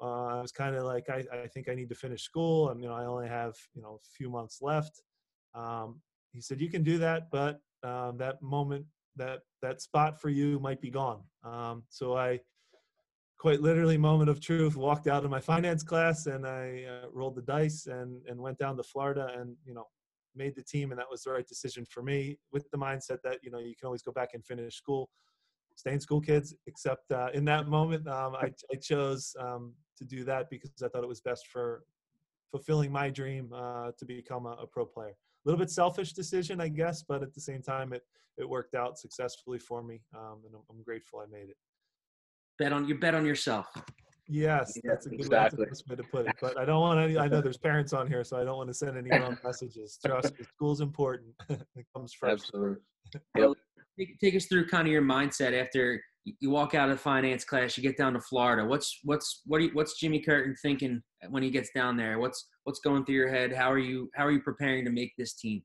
[0.00, 2.68] uh, I was kind of like, I, I think I need to finish school.
[2.68, 5.02] I mean, I only have, you know, a few months left.
[5.54, 6.00] Um,
[6.32, 8.84] he said, you can do that, but um, that moment,
[9.16, 11.22] that, that spot for you might be gone.
[11.44, 12.40] Um, so I
[13.38, 17.36] quite literally moment of truth, walked out of my finance class and I uh, rolled
[17.36, 19.86] the dice and, and went down to Florida and, you know,
[20.36, 20.90] made the team.
[20.90, 23.74] And that was the right decision for me with the mindset that, you know, you
[23.78, 25.10] can always go back and finish school
[25.76, 30.04] stay in school kids except uh, in that moment um, I, I, chose um, to
[30.04, 31.84] do that because i thought it was best for
[32.50, 36.60] fulfilling my dream uh, to become a, a, pro player a little bit selfish decision
[36.60, 38.02] i guess but at the same time it,
[38.38, 41.56] it worked out successfully for me um, and I'm, I'm, grateful i made it
[42.58, 43.66] bet on you bet on yourself
[44.26, 45.66] yes yeah, that's a good exactly.
[45.88, 48.24] way to put it but i don't want any i know there's parents on here
[48.24, 52.12] so i don't want to send any wrong messages trust me school's important it comes
[52.18, 52.76] first absolutely
[53.36, 53.50] yep
[53.98, 56.00] take, take us through kind of your mindset after
[56.40, 58.64] you walk out of the finance class, you get down to Florida.
[58.64, 62.18] What's what's what you, what's Jimmy Curtin thinking when he gets down there?
[62.18, 63.52] What's what's going through your head?
[63.52, 65.62] How are you how are you preparing to make this team?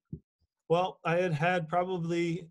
[0.69, 2.47] Well, I had had probably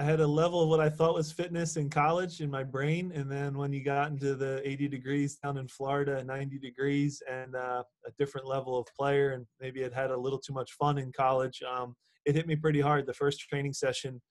[0.00, 3.12] I had a level of what I thought was fitness in college in my brain,
[3.14, 7.54] and then when you got into the 80 degrees down in Florida, 90 degrees, and
[7.54, 10.96] uh, a different level of player, and maybe it had a little too much fun
[10.96, 11.62] in college.
[11.62, 13.04] Um, it hit me pretty hard.
[13.04, 14.22] The first training session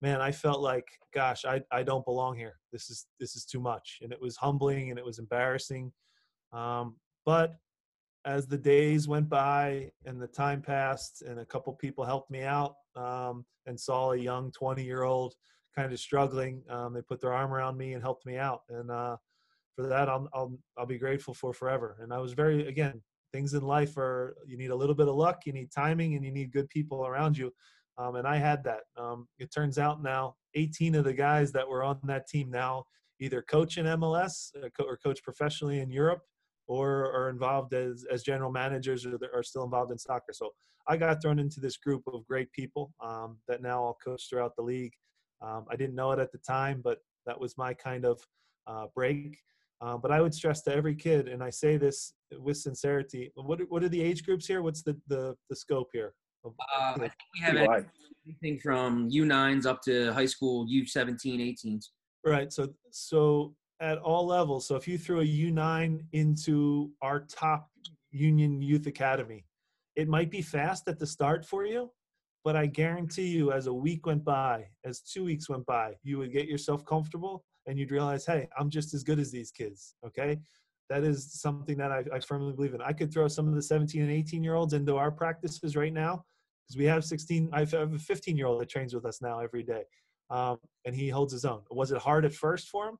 [0.00, 2.54] man, I felt like, gosh, I, I don't belong here.
[2.72, 5.92] This is this is too much, and it was humbling and it was embarrassing.
[6.50, 7.56] Um, but
[8.24, 12.42] as the days went by and the time passed, and a couple people helped me
[12.42, 15.34] out, um, and saw a young 20 year old
[15.76, 18.62] kind of struggling, um, they put their arm around me and helped me out.
[18.68, 19.16] And uh,
[19.76, 21.96] for that, I'll, I'll, I'll be grateful for forever.
[22.00, 23.00] And I was very, again,
[23.32, 26.24] things in life are, you need a little bit of luck, you need timing, and
[26.24, 27.52] you need good people around you.
[27.98, 28.80] Um, and I had that.
[28.96, 32.84] Um, it turns out now 18 of the guys that were on that team now
[33.20, 36.22] either coach in MLS uh, or coach professionally in Europe
[36.70, 40.32] or are involved as, as general managers or are still involved in soccer.
[40.32, 40.50] So
[40.86, 44.54] I got thrown into this group of great people um, that now I'll coach throughout
[44.54, 44.92] the league.
[45.42, 48.20] Um, I didn't know it at the time, but that was my kind of
[48.68, 49.36] uh, break.
[49.80, 53.32] Uh, but I would stress to every kid, and I say this with sincerity.
[53.34, 54.62] What what are the age groups here?
[54.62, 56.12] What's the the, the scope here?
[56.44, 57.86] Uh, I think we have
[58.26, 61.86] anything from U9s up to high school U17, 18s.
[62.24, 62.52] Right.
[62.52, 64.66] So so at all levels.
[64.66, 67.70] So if you threw a U9 into our top
[68.10, 69.44] Union Youth Academy,
[69.96, 71.90] it might be fast at the start for you,
[72.44, 76.18] but I guarantee you, as a week went by, as two weeks went by, you
[76.18, 79.94] would get yourself comfortable and you'd realize, hey, I'm just as good as these kids.
[80.06, 80.38] Okay.
[80.88, 82.82] That is something that I, I firmly believe in.
[82.82, 85.92] I could throw some of the 17 and 18 year olds into our practices right
[85.92, 86.24] now
[86.66, 89.38] because we have 16, I have a 15 year old that trains with us now
[89.38, 89.82] every day.
[90.30, 91.62] Um, and he holds his own.
[91.70, 92.96] Was it hard at first for him?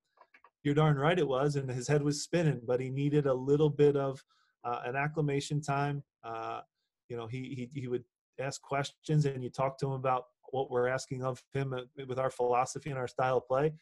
[0.63, 3.71] You're darn right it was, and his head was spinning, but he needed a little
[3.71, 4.23] bit of
[4.65, 6.03] uh, an acclimation time.
[6.23, 6.61] Uh,
[7.09, 8.05] you know, he, he he would
[8.39, 12.19] ask questions, and you talk to him about what we're asking of him uh, with
[12.19, 13.73] our philosophy and our style of play.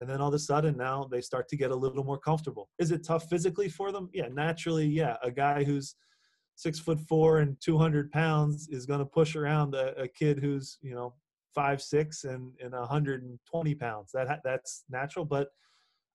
[0.00, 2.68] And then all of a sudden now they start to get a little more comfortable.
[2.78, 4.10] Is it tough physically for them?
[4.12, 5.16] Yeah, naturally, yeah.
[5.22, 5.94] A guy who's
[6.54, 10.78] six foot four and 200 pounds is going to push around a, a, kid who's,
[10.82, 11.14] you know,
[11.54, 14.10] five, six and, and 120 pounds.
[14.12, 15.24] That that's natural.
[15.24, 15.48] But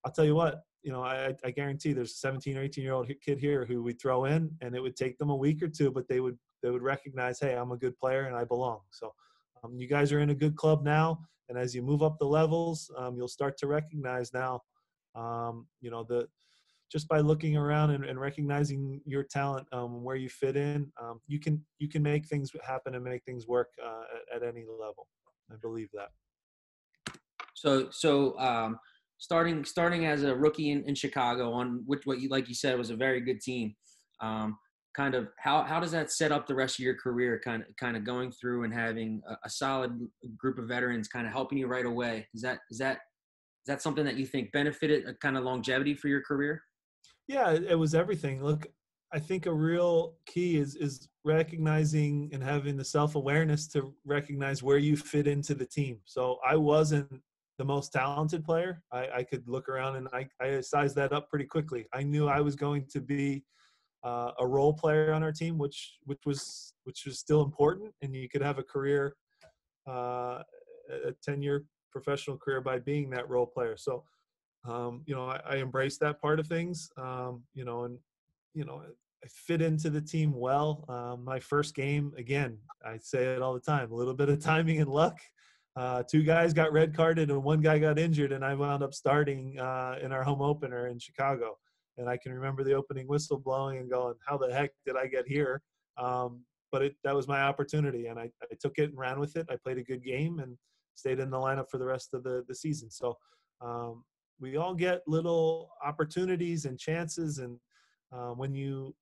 [0.03, 2.93] I'll tell you what, you know, I, I guarantee there's a 17 or 18 year
[2.93, 5.67] old kid here who we throw in and it would take them a week or
[5.67, 8.79] two, but they would, they would recognize, Hey, I'm a good player and I belong.
[8.89, 9.13] So
[9.63, 11.19] um, you guys are in a good club now.
[11.49, 14.61] And as you move up the levels, um, you'll start to recognize now,
[15.15, 16.27] um, you know, the,
[16.91, 21.21] just by looking around and, and recognizing your talent, um, where you fit in, um,
[21.27, 24.65] you can, you can make things happen and make things work uh, at, at any
[24.65, 25.07] level.
[25.51, 26.09] I believe that.
[27.53, 28.79] So, so, um,
[29.21, 32.77] starting starting as a rookie in, in Chicago on which what you like you said
[32.77, 33.73] was a very good team.
[34.19, 34.57] Um,
[34.97, 37.39] kind of how how does that set up the rest of your career?
[37.45, 39.91] Kind of kind of going through and having a, a solid
[40.37, 42.27] group of veterans kind of helping you right away.
[42.33, 45.93] Is that is that is that something that you think benefited a kind of longevity
[45.93, 46.59] for your career?
[47.27, 48.43] Yeah, it was everything.
[48.43, 48.65] Look,
[49.13, 54.63] I think a real key is is recognizing and having the self awareness to recognize
[54.63, 55.99] where you fit into the team.
[56.05, 57.21] So I wasn't
[57.61, 58.81] the most talented player.
[58.91, 61.85] I, I could look around and I, I sized that up pretty quickly.
[61.93, 63.43] I knew I was going to be
[64.03, 68.15] uh, a role player on our team, which which was which was still important, and
[68.15, 69.15] you could have a career,
[69.87, 70.41] uh,
[70.89, 73.77] a ten year professional career by being that role player.
[73.77, 74.05] So,
[74.67, 76.89] um, you know, I, I embraced that part of things.
[76.97, 77.99] Um, you know, and
[78.55, 78.81] you know,
[79.23, 80.83] I fit into the team well.
[80.89, 84.39] Um, my first game, again, I say it all the time: a little bit of
[84.39, 85.19] timing and luck.
[85.75, 88.93] Uh, two guys got red carded and one guy got injured, and I wound up
[88.93, 91.57] starting uh, in our home opener in Chicago
[91.97, 95.07] and I can remember the opening whistle blowing and going, "How the heck did I
[95.07, 95.61] get here?"
[95.97, 99.35] Um, but it, that was my opportunity, and I, I, took it and ran with
[99.35, 99.45] it.
[99.49, 100.57] I played a good game and
[100.95, 102.89] stayed in the lineup for the rest of the, the season.
[102.89, 103.17] So
[103.59, 104.03] um,
[104.39, 107.57] we all get little opportunities and chances, and
[108.11, 108.95] uh, when you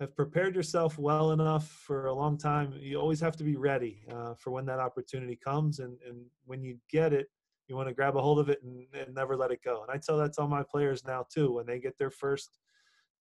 [0.00, 4.02] have prepared yourself well enough for a long time, you always have to be ready
[4.10, 5.78] uh, for when that opportunity comes.
[5.78, 7.28] And, and when you get it,
[7.68, 9.82] you want to grab a hold of it and, and never let it go.
[9.82, 11.52] And I tell that to all my players now too.
[11.52, 12.58] When they get their first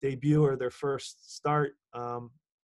[0.01, 2.31] debut or their first start, um,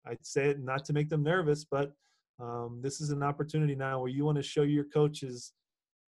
[0.06, 1.92] I'd say it not to make them nervous, but
[2.38, 5.52] um, this is an opportunity now where you want to show your coaches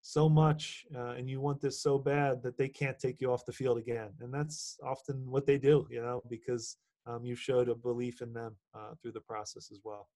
[0.02, 3.46] so much uh, and you want this so bad that they can't take you off
[3.46, 4.11] the field again.
[4.20, 6.76] And that's often what they do, you know, because
[7.07, 10.09] um, you showed a belief in them uh, through the process as well.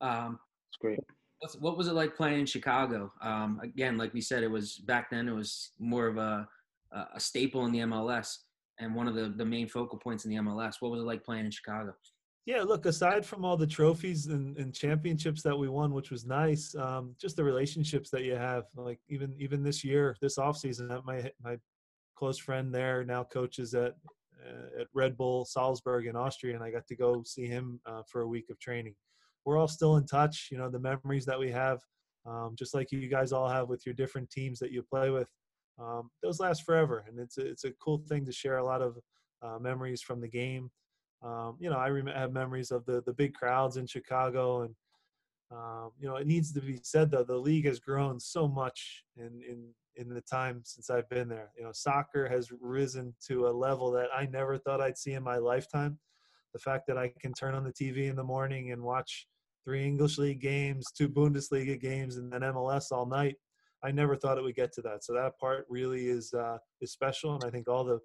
[0.00, 0.38] Um,
[0.70, 0.98] it's great.
[1.40, 3.12] What's, what was it like playing in Chicago?
[3.22, 5.28] Um, again, like we said, it was back then.
[5.28, 6.48] It was more of a
[7.14, 8.36] a staple in the MLS
[8.78, 10.74] and one of the the main focal points in the MLS.
[10.80, 11.94] What was it like playing in Chicago?
[12.46, 16.26] Yeah, look, aside from all the trophies and, and championships that we won, which was
[16.26, 18.64] nice, um, just the relationships that you have.
[18.76, 21.56] Like even even this year, this offseason, my my
[22.16, 23.94] close friend there now coaches at
[24.80, 28.22] at Red Bull Salzburg in Austria, and I got to go see him uh, for
[28.22, 28.94] a week of training
[29.44, 30.48] we're all still in touch.
[30.50, 31.80] You know, the memories that we have,
[32.26, 35.28] um, just like you guys all have with your different teams that you play with,
[35.78, 37.04] um, those last forever.
[37.08, 38.96] And it's a, it's a cool thing to share a lot of
[39.42, 40.70] uh, memories from the game.
[41.22, 44.74] Um, you know, I rem- have memories of the the big crowds in Chicago and
[45.50, 49.04] Um, you know, it needs to be said though, the league has grown so much
[49.16, 51.50] in in in the time since I've been there.
[51.56, 55.22] You know, soccer has risen to a level that I never thought I'd see in
[55.22, 55.98] my lifetime.
[56.52, 59.26] The fact that I can turn on the TV in the morning and watch
[59.64, 63.36] three English league games, two Bundesliga games, and then MLS all night.
[63.82, 65.04] I never thought it would get to that.
[65.04, 67.98] So that part really is uh, is special, and I think all the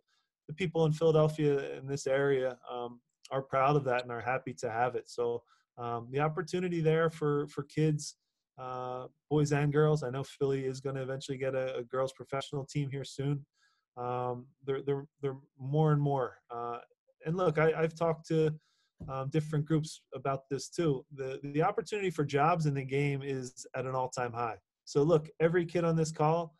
[0.48, 3.00] the people in Philadelphia in this area um,
[3.32, 5.10] are proud of that and are happy to have it.
[5.10, 5.44] So
[5.78, 8.16] um, the opportunity there for for kids,
[8.60, 10.04] uh, boys and girls.
[10.04, 13.46] I know Philly is going to eventually get a, a, girls professional team here soon.
[13.98, 16.38] Um, they're they're they're more and more.
[16.52, 16.80] Uh,
[17.26, 18.54] and look, I, I've talked to
[19.08, 21.06] um, different groups about this too.
[21.16, 24.58] The the opportunity for jobs in the game is at an all time high.
[24.86, 26.56] So look, every kid on this call,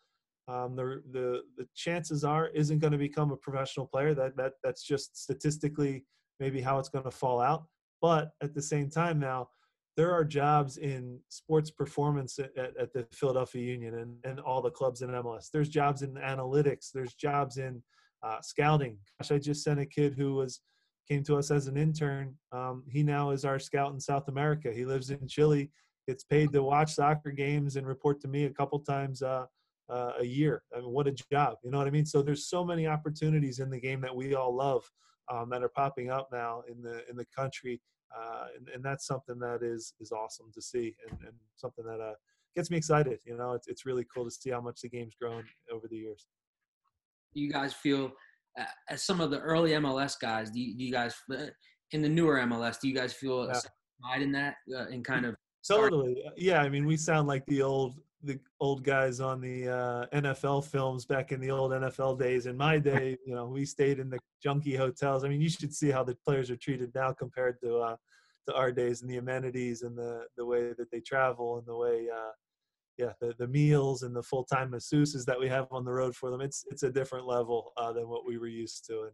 [0.48, 4.14] um, the the the chances are isn't going to become a professional player.
[4.14, 6.06] That that that's just statistically
[6.40, 7.66] maybe how it's going to fall out.
[8.02, 9.50] But at the same time now,
[9.98, 14.72] there are jobs in sports performance at, at, the Philadelphia Union and, and all the
[14.72, 15.50] clubs in MLS.
[15.52, 16.92] There's jobs in analytics.
[16.94, 17.82] There's jobs in
[18.24, 18.98] uh, scouting.
[19.20, 20.62] Gosh, I just sent a kid who was
[21.10, 22.36] came to us as an intern.
[22.52, 24.72] Um, he now is our scout in South America.
[24.72, 25.72] He lives in Chile.
[26.08, 29.46] Gets paid to watch soccer games and report to me a couple times uh,
[29.90, 30.64] uh, a year.
[30.76, 31.58] I mean, what a job!
[31.64, 32.06] You know what I mean?
[32.06, 34.84] So there's so many opportunities in the game that we all love
[35.32, 37.82] um, that are popping up now in the in the country,
[38.18, 42.00] uh, and, and that's something that is is awesome to see, and, and something that
[42.02, 42.14] uh,
[42.56, 43.20] gets me excited.
[43.26, 45.98] You know, it's it's really cool to see how much the game's grown over the
[45.98, 46.28] years.
[47.34, 48.12] You guys feel
[48.60, 51.48] uh, as some of the early MLS guys, do you, do you guys uh,
[51.92, 53.60] in the newer MLS, do you guys feel yeah.
[54.02, 55.36] pride in that uh, and kind of
[55.68, 56.22] totally?
[56.38, 60.66] Yeah, I mean, we sound like the old the old guys on the uh, NFL
[60.66, 62.46] films back in the old NFL days.
[62.46, 65.24] In my day, you know, we stayed in the junky hotels.
[65.24, 67.96] I mean, you should see how the players are treated now compared to uh,
[68.48, 71.76] to our days and the amenities and the the way that they travel and the
[71.76, 72.32] way uh,
[73.00, 76.16] yeah, the, the meals and the full time masseuses that we have on the road
[76.16, 76.42] for them.
[76.42, 79.04] It's it's a different level uh, than what we were used to.
[79.04, 79.12] And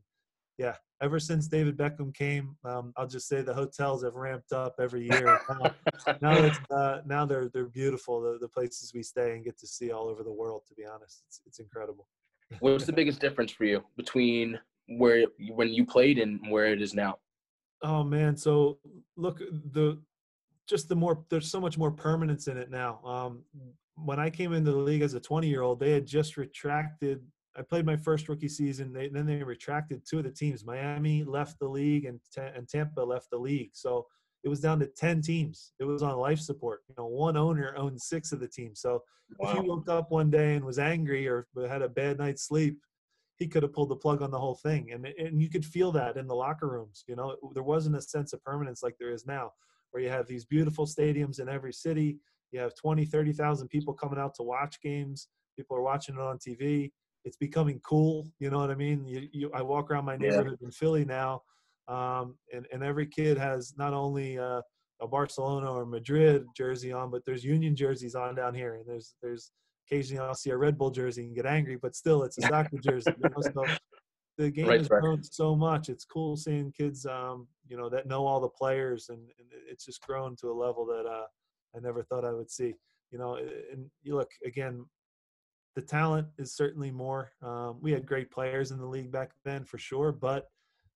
[0.58, 4.76] yeah, ever since David Beckham came, um, I'll just say the hotels have ramped up
[4.80, 5.40] every year.
[5.50, 5.76] now,
[6.22, 8.22] now, it's, uh, now they're they're beautiful.
[8.22, 10.64] The, the places we stay and get to see all over the world.
[10.68, 12.08] To be honest, it's it's incredible.
[12.60, 16.94] What's the biggest difference for you between where when you played and where it is
[16.94, 17.18] now?
[17.82, 18.80] Oh man, so
[19.18, 20.00] look the
[20.68, 23.00] just the more there's so much more permanence in it now.
[23.04, 23.44] Um,
[23.96, 27.24] when I came into the league as a 20 year old, they had just retracted.
[27.58, 28.92] I played my first rookie season.
[28.92, 30.66] They, then they retracted two of the teams.
[30.66, 33.72] Miami left the league, and and Tampa left the league.
[33.74, 34.08] So
[34.44, 35.74] it was down to 10 teams.
[35.80, 36.84] It was on life support.
[36.88, 38.80] You know, one owner owned six of the teams.
[38.80, 39.02] So
[39.40, 39.50] wow.
[39.50, 42.78] if he woke up one day and was angry or had a bad night's sleep,
[43.38, 44.92] he could have pulled the plug on the whole thing.
[44.92, 47.04] And and you could feel that in the locker rooms.
[47.08, 49.52] You know, there wasn't a sense of permanence like there is now
[49.92, 52.18] where you have these beautiful stadiums in every city.
[52.52, 55.30] You have 20, 30,000 people coming out to watch games.
[55.58, 56.92] People are watching it on TV.
[57.26, 58.28] It's becoming cool.
[58.40, 59.06] You know what I mean?
[59.06, 60.68] You, you, I walk around my neighborhood yeah.
[60.68, 61.42] in Philly now,
[61.88, 64.62] um, and, and every kid has not only uh,
[65.02, 68.76] a Barcelona or Madrid jersey on, but there's Union jerseys on down here.
[68.76, 69.52] And there's, there's
[69.88, 72.78] occasionally I'll see a Red Bull jersey and get angry, but still it's a soccer
[72.78, 73.12] jersey.
[73.18, 73.42] You know?
[73.42, 73.76] so
[74.38, 75.02] the game right, has right.
[75.02, 75.90] grown so much.
[75.90, 79.86] It's cool seeing kids, um, you know, that know all the players, and, and, it's
[79.86, 81.26] just grown to a level that uh,
[81.76, 82.76] I never thought I would see.
[83.12, 84.86] You know, and you look again,
[85.76, 87.32] the talent is certainly more.
[87.42, 90.50] Um, we had great players in the league back then for sure, but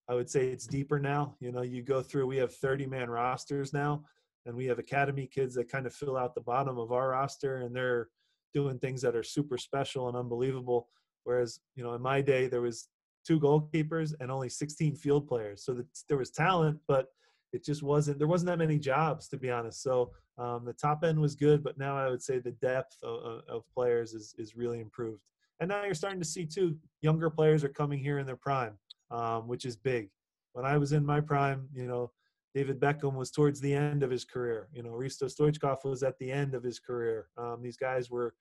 [0.09, 1.35] I would say it's deeper now.
[1.39, 2.27] You know, you go through.
[2.27, 4.03] We have 30 man rosters now,
[4.45, 7.57] and we have academy kids that kind of fill out the bottom of our roster,
[7.57, 8.07] and they're
[8.53, 10.87] doing things that are super special and unbelievable.
[11.25, 12.87] Whereas, you know, in my day, there was
[13.27, 15.63] two goalkeepers and only 16 field players.
[15.63, 17.07] So the, there was talent, but
[17.53, 19.81] it just wasn't there wasn't that many jobs to be honest.
[19.81, 23.41] So um, the top end was good, but now I would say the depth of,
[23.49, 25.21] of, players is is really improved.
[25.59, 28.77] And now you're starting to see too younger players are coming here in their prime,
[29.11, 30.09] um, which is big.
[30.53, 32.11] When I was in my prime, you know,
[32.55, 34.69] David Beckham was towards the end of his career.
[34.73, 37.27] You know, Hristo Stoichkov was at the end of his career.
[37.37, 38.33] Um, these guys were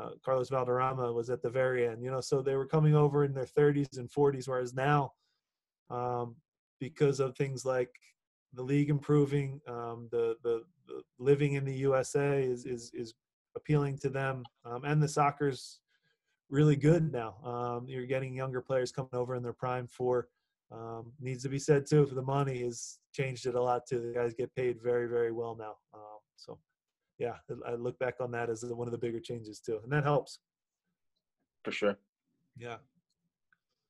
[0.00, 3.24] uh, Carlos Valderrama was at the very end, you know, so they were coming over
[3.24, 5.12] in their 30s and 40s, whereas now,
[5.88, 6.34] um,
[6.80, 7.90] because of things like
[8.54, 13.14] the league improving, um, the, the, the living in the USA is is is
[13.56, 15.80] appealing to them, um, and the soccer's
[16.50, 17.36] really good now.
[17.44, 20.28] Um, you're getting younger players coming over in their prime for.
[20.72, 22.06] Um, needs to be said too.
[22.06, 24.00] For the money has changed it a lot too.
[24.00, 25.76] The guys get paid very very well now.
[25.92, 26.58] Um, so
[27.18, 27.34] yeah,
[27.66, 30.40] I look back on that as one of the bigger changes too, and that helps.
[31.64, 31.96] For sure.
[32.56, 32.76] Yeah.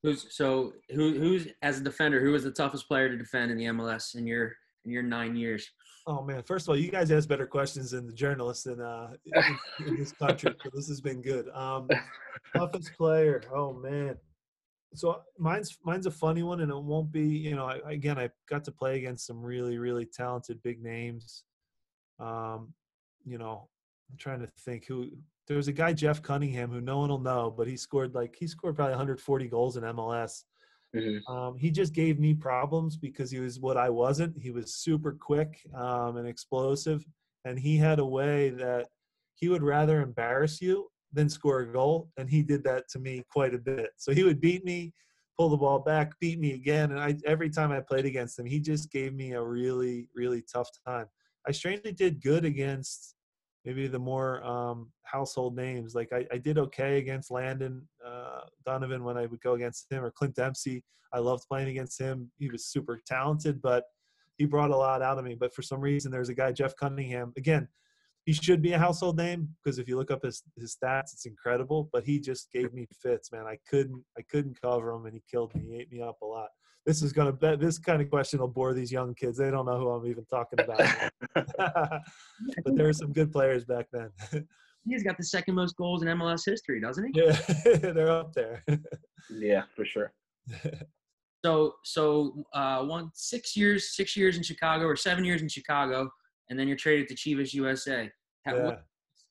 [0.05, 2.21] Who's so who who's as a defender?
[2.21, 4.53] Who was the toughest player to defend in the MLS in your
[4.85, 5.67] in your nine years?
[6.07, 6.43] Oh man!
[6.43, 9.15] First of all, you guys ask better questions than the journalists in, uh,
[9.87, 10.55] in, this country.
[10.63, 11.49] So this has been good.
[11.55, 11.89] Um,
[12.55, 13.43] toughest player.
[13.51, 14.17] Oh man.
[14.95, 17.25] So mine's mine's a funny one, and it won't be.
[17.25, 21.45] You know, I, again, I got to play against some really really talented big names.
[22.21, 22.75] Um,
[23.25, 23.71] you know,
[24.11, 25.13] I'm trying to think who.
[25.47, 28.35] There was a guy Jeff Cunningham who no one will know, but he scored like
[28.39, 30.45] he scored probably 140 goals in MLS.
[30.95, 31.33] Mm-hmm.
[31.33, 34.41] Um, he just gave me problems because he was what I wasn't.
[34.41, 37.05] He was super quick um, and explosive,
[37.45, 38.87] and he had a way that
[39.35, 43.25] he would rather embarrass you than score a goal, and he did that to me
[43.31, 43.91] quite a bit.
[43.97, 44.93] So he would beat me,
[45.37, 48.47] pull the ball back, beat me again, and I every time I played against him,
[48.47, 51.07] he just gave me a really really tough time.
[51.47, 53.14] I strangely did good against
[53.65, 55.95] maybe the more um, household names.
[55.95, 60.05] Like I, I, did okay against Landon uh, Donovan when I would go against him,
[60.05, 60.83] or Clint Dempsey.
[61.13, 62.31] I loved playing against him.
[62.39, 63.85] He was super talented, but
[64.37, 65.37] he brought a lot out of me.
[65.39, 67.33] But for some reason, there's a guy Jeff Cunningham.
[67.37, 67.69] Again,
[68.25, 71.27] he should be a household name because if you look up his his stats, it's
[71.27, 71.89] incredible.
[71.93, 73.47] But he just gave me fits, man.
[73.47, 75.63] I couldn't I couldn't cover him, and he killed me.
[75.69, 76.49] He ate me up a lot.
[76.87, 79.39] This is gonna bet this kind of question will bore these young kids.
[79.39, 80.81] They don't know who I'm even talking about.
[81.35, 84.11] but there were some good players back then.
[84.87, 87.23] He's got the second most goals in MLS history, doesn't he?
[87.23, 87.39] Yeah,
[87.93, 88.63] they're up there.
[89.31, 90.13] yeah, for sure.
[91.45, 96.11] So, so uh, one six years, six years in Chicago, or seven years in Chicago,
[96.49, 98.11] and then you're traded to Chivas USA.
[98.47, 98.65] How, yeah.
[98.65, 98.85] what,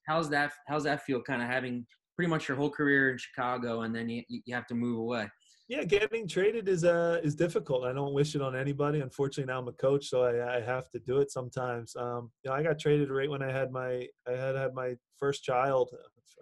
[0.08, 0.52] how's that?
[0.68, 1.22] How's that feel?
[1.22, 1.86] Kind of having
[2.16, 5.28] pretty much your whole career in Chicago, and then you you have to move away.
[5.74, 7.84] Yeah, getting traded is uh is difficult.
[7.84, 9.00] I don't wish it on anybody.
[9.00, 11.96] Unfortunately, now I'm a coach, so I, I have to do it sometimes.
[11.96, 14.94] Um, you know, I got traded right when I had my I had had my
[15.18, 15.90] first child.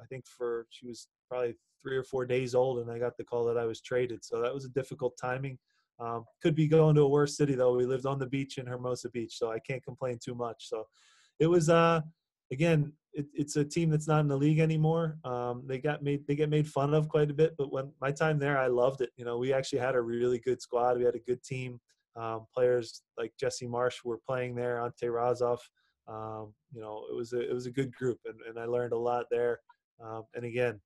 [0.03, 3.23] I think for she was probably three or four days old, and I got the
[3.23, 4.25] call that I was traded.
[4.25, 5.57] So that was a difficult timing.
[5.97, 7.73] Um, could be going to a worse city though.
[7.73, 10.67] We lived on the beach in Hermosa Beach, so I can't complain too much.
[10.67, 10.87] So
[11.39, 12.01] it was uh
[12.51, 15.17] again, it, it's a team that's not in the league anymore.
[15.23, 18.11] Um, they got made they get made fun of quite a bit, but when my
[18.11, 19.09] time there, I loved it.
[19.17, 20.97] You know, we actually had a really good squad.
[20.97, 21.79] We had a good team.
[22.15, 25.59] Um, players like Jesse Marsch were playing there, Ante Razov.
[26.07, 28.93] Um, you know, it was a it was a good group, and, and I learned
[28.93, 29.59] a lot there.
[30.03, 30.79] Um, and again,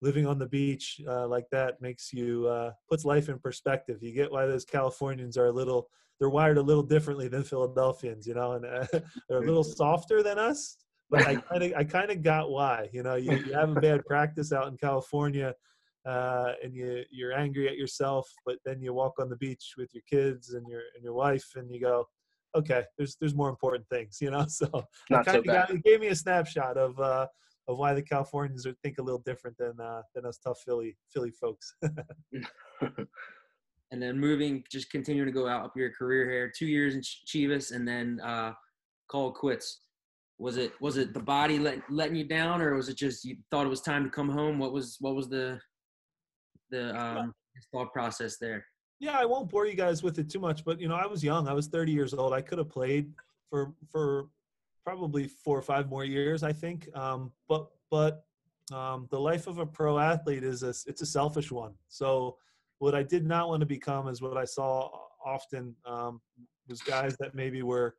[0.00, 4.02] living on the beach uh, like that makes you uh, puts life in perspective.
[4.02, 5.88] You get why those Californians are a little
[6.20, 8.86] they're wired a little differently than Philadelphians, you know, and uh,
[9.28, 10.76] they're a little softer than us.
[11.10, 12.88] But I kind of I kind of got why.
[12.92, 15.54] You know, you, you have a bad practice out in California.
[16.06, 19.88] Uh, and you you're angry at yourself, but then you walk on the beach with
[19.94, 22.06] your kids and your and your wife, and you go,
[22.54, 24.44] okay, there's there's more important things, you know.
[24.48, 24.68] So
[25.10, 27.26] Not so got, it gave me a snapshot of uh,
[27.68, 30.96] of why the Californians are think a little different than uh, than us tough Philly
[31.12, 31.74] Philly folks.
[31.82, 37.00] and then moving, just continuing to go out up your career here, two years in
[37.00, 38.52] Chivas, and then uh,
[39.08, 39.80] call quits.
[40.38, 43.36] Was it was it the body let, letting you down, or was it just you
[43.50, 44.58] thought it was time to come home?
[44.58, 45.60] What was what was the
[46.70, 47.32] the um,
[47.72, 48.64] thought process there?
[48.98, 51.22] Yeah, I won't bore you guys with it too much, but you know, I was
[51.22, 51.46] young.
[51.46, 52.32] I was 30 years old.
[52.32, 53.12] I could have played
[53.48, 54.26] for for
[54.84, 56.88] probably four or five more years, I think.
[56.96, 58.24] Um, but but
[58.72, 61.74] um, the life of a pro athlete is a it's a selfish one.
[61.88, 62.38] So
[62.78, 64.90] what I did not want to become is what I saw
[65.24, 66.20] often um,
[66.68, 67.94] was guys that maybe were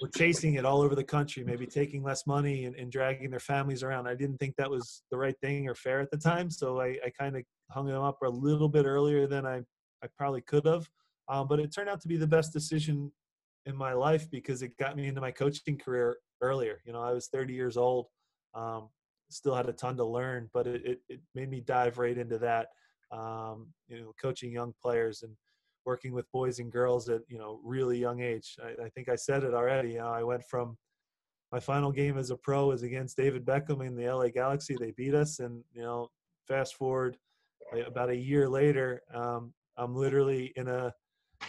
[0.00, 3.40] were chasing it all over the country, maybe taking less money and, and dragging their
[3.40, 4.06] families around.
[4.08, 6.98] I didn't think that was the right thing or fair at the time, so I,
[7.04, 9.62] I kind of hung them up a little bit earlier than I
[10.02, 10.88] I probably could have.
[11.28, 13.12] Um, but it turned out to be the best decision
[13.66, 16.80] in my life because it got me into my coaching career earlier.
[16.84, 18.06] You know, I was 30 years old,
[18.54, 18.88] um,
[19.30, 22.38] still had a ton to learn, but it, it, it made me dive right into
[22.38, 22.68] that.
[23.12, 25.36] Um, you know, coaching young players and
[25.84, 28.56] working with boys and girls at you know really young age.
[28.62, 29.90] I, I think I said it already.
[29.90, 30.76] You know, I went from
[31.52, 34.76] my final game as a pro was against David Beckham in the LA Galaxy.
[34.78, 36.10] They beat us, and you know,
[36.48, 37.16] fast forward
[37.86, 40.92] about a year later, um, I'm literally in a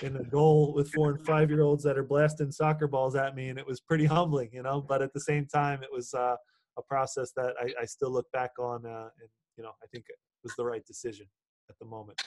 [0.02, 3.36] in a goal with four and five year olds that are blasting soccer balls at
[3.36, 4.82] me, and it was pretty humbling, you know.
[4.82, 6.36] But at the same time, it was uh,
[6.78, 10.06] a process that I, I, still look back on, uh, and you know, I think
[10.10, 11.28] it was the right decision
[11.70, 12.22] at the moment.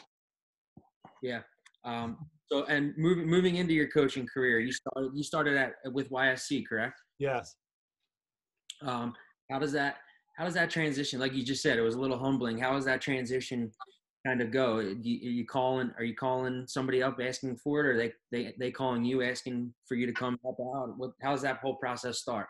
[1.22, 1.40] Yeah.
[1.87, 2.18] Um,
[2.51, 6.66] so, and moving moving into your coaching career, you started you started at with YSC,
[6.68, 7.01] correct?
[7.18, 7.57] Yes.
[8.82, 9.14] Um,
[9.51, 9.97] how does that
[10.37, 11.18] how does that transition?
[11.18, 12.59] Like you just said, it was a little humbling.
[12.59, 13.70] How does that transition
[14.26, 14.76] kind of go?
[14.76, 15.91] Are you, you calling?
[15.97, 19.72] Are you calling somebody up asking for it, or they they they calling you asking
[19.89, 20.95] for you to come help out?
[20.99, 21.12] What?
[21.22, 22.49] How does that whole process start?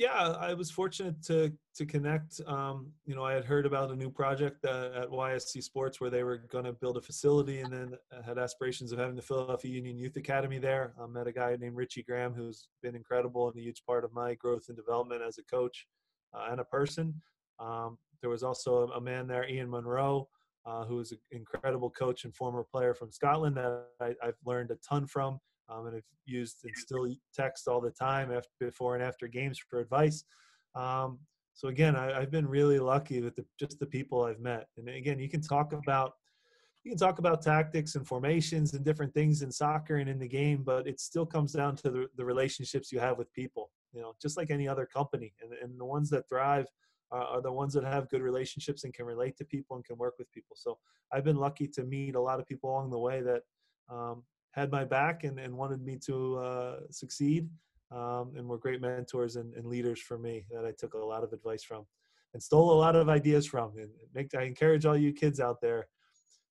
[0.00, 2.40] Yeah, I was fortunate to to connect.
[2.46, 6.08] Um, you know, I had heard about a new project uh, at YSC Sports where
[6.08, 7.92] they were going to build a facility, and then
[8.24, 10.94] had aspirations of having the Philadelphia Union Youth Academy there.
[10.98, 14.14] I met a guy named Richie Graham, who's been incredible and a huge part of
[14.14, 15.86] my growth and development as a coach
[16.32, 17.20] uh, and a person.
[17.58, 20.28] Um, there was also a, man there, Ian Monroe,
[20.64, 24.70] uh, who is an incredible coach and former player from Scotland that I, have learned
[24.70, 25.40] a ton from
[25.70, 29.58] um, and have used and still text all the time after, before and after games
[29.58, 30.24] for advice.
[30.74, 31.18] Um,
[31.54, 34.66] so again, I, have been really lucky with the, just the people I've met.
[34.76, 36.12] And again, you can talk about
[36.82, 40.26] you can talk about tactics and formations and different things in soccer and in the
[40.26, 43.70] game, but it still comes down to the, the relationships you have with people.
[43.92, 46.64] You know, just like any other company, and, and the ones that thrive
[47.10, 49.98] are, are the ones that have good relationships and can relate to people and can
[49.98, 50.56] work with people.
[50.56, 50.78] So
[51.12, 53.42] I've been lucky to meet a lot of people along the way that
[53.90, 54.22] um,
[54.52, 57.48] had my back and, and wanted me to uh, succeed
[57.92, 61.24] um, and were great mentors and, and, leaders for me that I took a lot
[61.24, 61.84] of advice from
[62.34, 63.72] and stole a lot of ideas from.
[63.76, 65.88] And make, I encourage all you kids out there,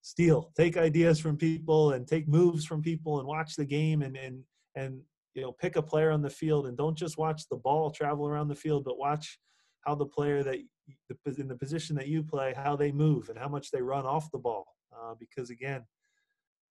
[0.02, 4.18] steal, take ideas from people and take moves from people and watch the game and,
[4.18, 4.43] and,
[4.76, 5.02] and,
[5.34, 8.28] you know, pick a player on the field and don't just watch the ball travel
[8.28, 9.39] around the field, but watch
[9.86, 10.58] how the player that
[11.38, 14.32] in the position that you play, how they move and how much they run off
[14.32, 14.66] the ball.
[14.91, 15.84] Uh, because again,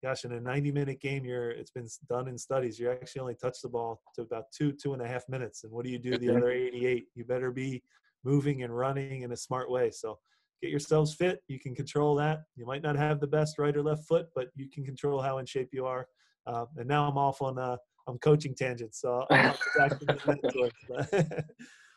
[0.03, 2.79] gosh, in a 90 minute game, you're it's been done in studies.
[2.79, 5.65] You actually only touch the ball to about two, two and a half minutes.
[5.65, 7.07] And what do you do the other 88?
[7.15, 7.83] You better be
[8.25, 9.91] moving and running in a smart way.
[9.91, 10.19] So
[10.63, 11.41] get yourselves fit.
[11.49, 12.43] You can control that.
[12.57, 15.39] You might not have the best right or left foot, but you can control how
[15.39, 16.07] in shape you are.
[16.47, 17.77] Uh, and now I'm off on uh,
[18.07, 21.45] I'm coaching tangents, so I'm back to the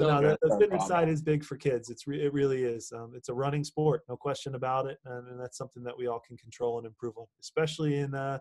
[0.00, 1.90] but no, the, the fitness side is big for kids.
[1.90, 2.92] It's re, it really is.
[2.94, 6.06] Um, it's a running sport, no question about it, and, and, that's something that we
[6.06, 8.38] all can control and improve on, especially in uh,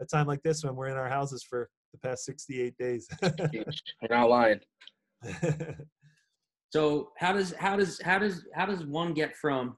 [0.00, 3.08] a time like this when we're in our houses for the past 68 days.
[3.52, 3.64] You're
[4.10, 4.60] not lying.
[6.70, 9.76] so how does how does how does how does one get from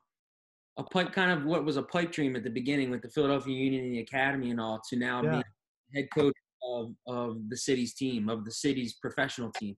[0.76, 3.54] a pipe kind of what was a pipe dream at the beginning with the Philadelphia
[3.54, 5.30] Union and the academy and all to now yeah.
[5.30, 5.44] being
[5.94, 9.76] head coach of, of the city's team of the city's professional team?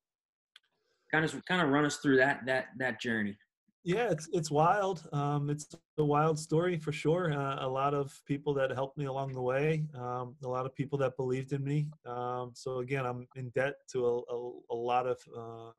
[1.13, 3.37] Kind of kind of run us through that that that journey.
[3.85, 5.67] Yeah it's it's wild um, it's
[5.99, 9.43] a wild story for sure uh, a lot of people that helped me along the
[9.43, 13.51] way um, a lot of people that believed in me um, so again i'm in
[13.57, 15.73] debt to a, a, a lot of uh,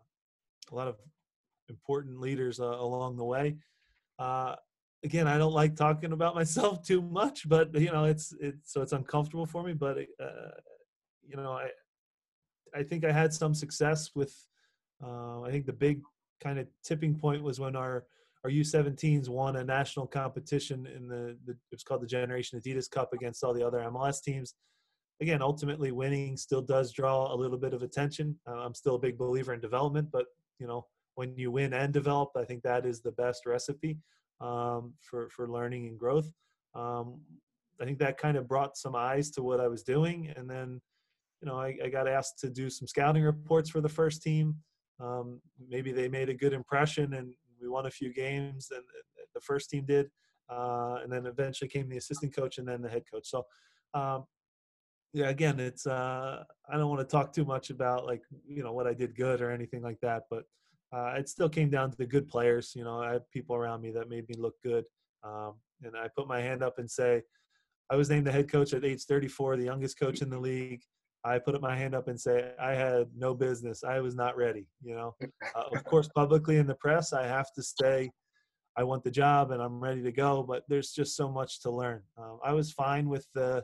[0.71, 0.97] a lot of
[1.69, 3.55] important leaders uh, along the way.
[4.19, 4.55] Uh,
[5.05, 8.81] again i don't like talking about myself too much but you know it's it's so
[8.81, 10.51] it's uncomfortable for me but uh,
[11.25, 11.69] you know i
[12.75, 14.34] i think i had some success with
[15.03, 16.01] uh, I think the big
[16.41, 18.05] kind of tipping point was when our
[18.43, 22.89] our U17s won a national competition in the, the it was called the Generation Adidas
[22.89, 24.55] Cup against all the other MLS teams.
[25.21, 28.37] Again, ultimately winning still does draw a little bit of attention.
[28.45, 30.25] Uh, I'm still a big believer in development, but
[30.59, 30.85] you know
[31.15, 33.97] when you win and develop, I think that is the best recipe
[34.41, 36.29] um, for for learning and growth.
[36.75, 37.21] Um,
[37.81, 40.81] I think that kind of brought some eyes to what I was doing, and then
[41.41, 44.57] you know I, I got asked to do some scouting reports for the first team
[44.99, 48.83] um, maybe they made a good impression and we won a few games and
[49.33, 50.07] the first team did
[50.49, 53.27] uh, and then eventually came the assistant coach and then the head coach.
[53.27, 53.45] So
[53.93, 54.25] um,
[55.13, 58.73] yeah again it's uh, i don't want to talk too much about like you know
[58.73, 60.43] what i did good or anything like that but
[60.91, 63.81] uh, it still came down to the good players you know i had people around
[63.81, 64.85] me that made me look good
[65.23, 67.21] um, and i put my hand up and say
[67.89, 70.81] i was named the head coach at age 34 the youngest coach in the league
[71.26, 73.84] I put up my hand up and say I had no business.
[73.84, 74.67] I was not ready.
[74.82, 75.15] You know,
[75.55, 78.11] uh, of course, publicly in the press, I have to say
[78.78, 80.43] I want the job and I'm ready to go.
[80.43, 82.01] But there's just so much to learn.
[82.17, 83.63] Um, I was fine with the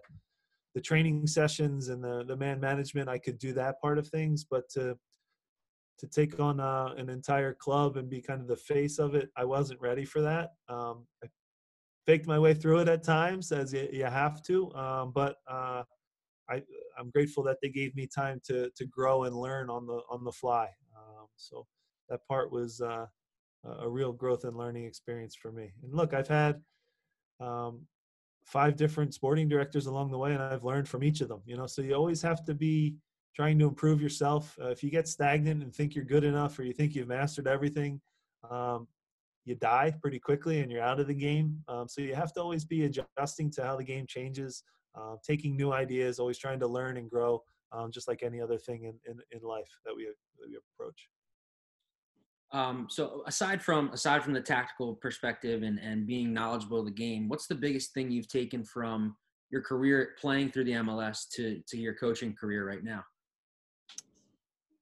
[0.75, 3.09] the training sessions and the the man management.
[3.09, 4.97] I could do that part of things, but to
[5.99, 9.29] to take on uh, an entire club and be kind of the face of it,
[9.35, 10.51] I wasn't ready for that.
[10.69, 11.27] Um, I
[12.07, 14.73] faked my way through it at times, as you, you have to.
[14.75, 15.83] Um, but uh,
[16.49, 16.63] I
[16.99, 20.23] I'm grateful that they gave me time to to grow and learn on the on
[20.23, 20.67] the fly.
[20.97, 21.65] Um, so
[22.09, 23.05] that part was uh,
[23.79, 25.71] a real growth and learning experience for me.
[25.83, 26.61] And look, I've had
[27.39, 27.85] um,
[28.45, 31.41] five different sporting directors along the way, and I've learned from each of them.
[31.45, 32.95] You know, so you always have to be
[33.35, 34.57] trying to improve yourself.
[34.61, 37.47] Uh, if you get stagnant and think you're good enough, or you think you've mastered
[37.47, 38.01] everything,
[38.49, 38.87] um,
[39.45, 41.63] you die pretty quickly and you're out of the game.
[41.67, 44.63] Um, so you have to always be adjusting to how the game changes,
[44.95, 48.57] uh, taking new ideas, always trying to learn and grow, um, just like any other
[48.57, 51.07] thing in, in, in life that we, that we approach.
[52.51, 56.91] Um, so aside from aside from the tactical perspective and, and being knowledgeable of the
[56.91, 59.15] game, what's the biggest thing you've taken from
[59.51, 63.03] your career playing through the MLS to to your coaching career right now?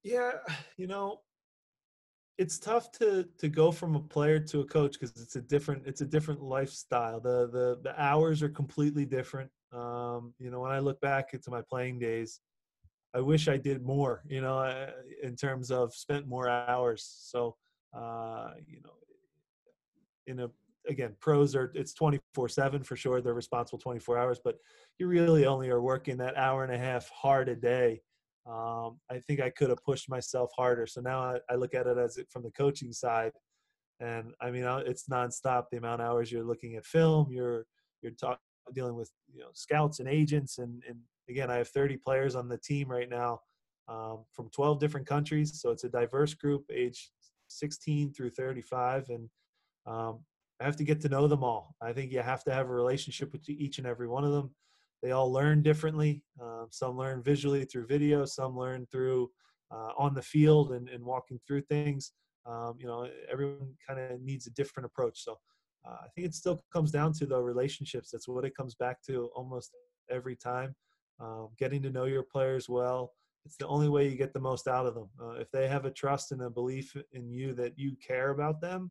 [0.02, 0.32] Yeah,
[0.78, 1.20] you know,
[2.38, 5.86] it's tough to to go from a player to a coach because it's a different
[5.86, 7.20] it's a different lifestyle.
[7.20, 9.50] The the the hours are completely different.
[9.72, 12.40] Um, you know, when I look back into my playing days,
[13.14, 14.22] I wish I did more.
[14.28, 14.90] You know, uh,
[15.22, 17.08] in terms of spent more hours.
[17.20, 17.56] So,
[17.96, 18.92] uh, you know,
[20.26, 20.50] in a
[20.88, 23.20] again, pros are it's 24 seven for sure.
[23.20, 24.56] They're responsible 24 hours, but
[24.98, 28.02] you really only are working that hour and a half hard a day
[28.48, 30.86] um, I think I could have pushed myself harder.
[30.86, 33.32] So now I, I look at it as it from the coaching side,
[34.00, 35.64] and I mean it's nonstop.
[35.70, 37.66] The amount of hours you're looking at film, you're
[38.00, 38.12] you're
[38.74, 40.98] dealing with you know scouts and agents, and and
[41.28, 43.40] again I have 30 players on the team right now
[43.88, 45.60] um, from 12 different countries.
[45.60, 47.10] So it's a diverse group, age
[47.48, 49.28] 16 through 35, and
[49.86, 50.20] um,
[50.60, 51.74] I have to get to know them all.
[51.80, 54.50] I think you have to have a relationship with each and every one of them
[55.02, 56.22] they all learn differently.
[56.42, 59.30] Uh, some learn visually through video, some learn through
[59.70, 62.12] uh, on the field and, and walking through things.
[62.46, 65.22] Um, you know, everyone kind of needs a different approach.
[65.22, 65.38] So
[65.88, 68.10] uh, I think it still comes down to the relationships.
[68.10, 69.72] That's what it comes back to almost
[70.10, 70.74] every time.
[71.20, 73.12] Um, getting to know your players well.
[73.44, 75.08] It's the only way you get the most out of them.
[75.20, 78.60] Uh, if they have a trust and a belief in you that you care about
[78.60, 78.90] them,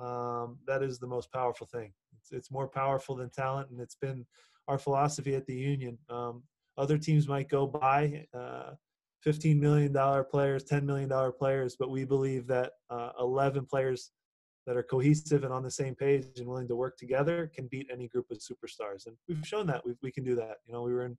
[0.00, 1.92] um, that is the most powerful thing.
[2.20, 4.24] It's, it's more powerful than talent, and it's been
[4.66, 5.98] our philosophy at the union.
[6.08, 6.42] Um,
[6.76, 8.70] other teams might go buy uh,
[9.26, 9.92] $15 million
[10.30, 14.12] players, $10 million players, but we believe that uh, 11 players
[14.68, 17.88] that are cohesive and on the same page and willing to work together can beat
[17.90, 19.06] any group of superstars.
[19.06, 20.58] And we've shown that we we can do that.
[20.66, 21.16] You know, we were in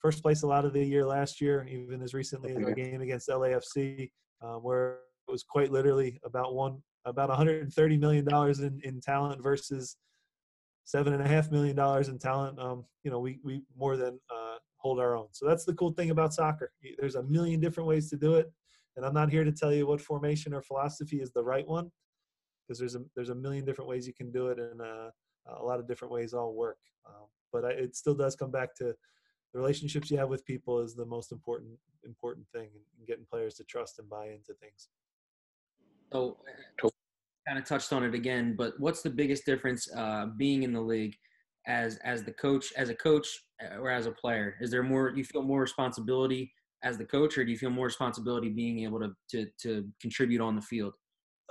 [0.00, 3.00] first place a lot of the year last year, even as recently as the game
[3.00, 4.10] against LAFC,
[4.42, 9.40] um, where it was quite literally about one about 130 million dollars in, in talent
[9.40, 9.96] versus
[10.84, 12.58] seven and a half million dollars in talent.
[12.58, 15.28] Um, you know, we we more than uh, hold our own.
[15.30, 16.72] So that's the cool thing about soccer.
[16.98, 18.52] There's a million different ways to do it,
[18.96, 21.92] and I'm not here to tell you what formation or philosophy is the right one,
[22.70, 25.10] because there's a there's a million different ways you can do it, and uh,
[25.58, 26.78] a lot of different ways all work.
[27.04, 28.94] Um, but I, it still does come back to
[29.52, 31.72] the relationships you have with people is the most important
[32.04, 34.88] important thing, and getting players to trust and buy into things.
[36.12, 36.38] So
[37.48, 40.80] kind of touched on it again, but what's the biggest difference uh, being in the
[40.80, 41.16] league
[41.66, 43.26] as as the coach, as a coach,
[43.64, 44.54] uh, or as a player?
[44.60, 45.12] Is there more?
[45.16, 46.52] You feel more responsibility
[46.84, 50.40] as the coach, or do you feel more responsibility being able to to, to contribute
[50.40, 50.94] on the field?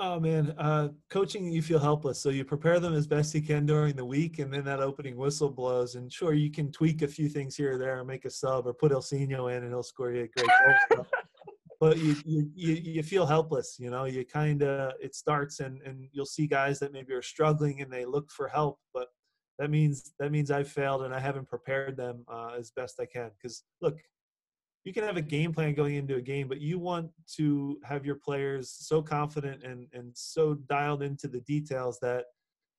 [0.01, 3.65] Oh man, uh, coaching you feel helpless, so you prepare them as best you can
[3.65, 7.07] during the week, and then that opening whistle blows, and sure you can tweak a
[7.07, 9.83] few things here or there, and make a sub, or put Ilsinho in, and he'll
[9.83, 10.49] score you a great
[10.95, 11.05] goal
[11.79, 16.07] but you, you you feel helpless you know you kind of it starts and and
[16.11, 19.07] you'll see guys that maybe are struggling and they look for help but
[19.57, 23.05] that means that means i've failed and i haven't prepared them uh, as best i
[23.05, 23.31] can.
[23.41, 23.97] Because look
[24.85, 28.05] you can have a game plan going into a game but you want to have
[28.05, 32.25] your players so confident and and so dialed into the details that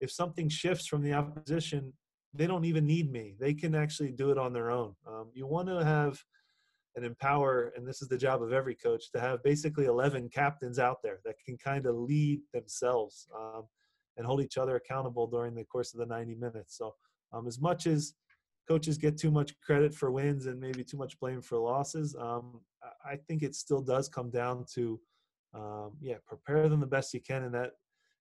[0.01, 1.93] if something shifts from the opposition
[2.35, 3.35] they don't even need me.
[3.39, 4.95] They can actually do it on their own.
[5.07, 6.23] Um, you want to have
[6.97, 10.81] and empower and this is the job of every coach to have basically 11 captains
[10.81, 13.63] out there that can kind of lead themselves um,
[14.17, 16.77] and hold each other accountable during the course of the 90 minutes.
[16.77, 16.95] So
[17.33, 18.15] um, as much as
[18.71, 22.61] coaches get too much credit for wins and maybe too much blame for losses um,
[23.05, 25.01] i think it still does come down to
[25.55, 27.73] um, yeah prepare them the best you can and that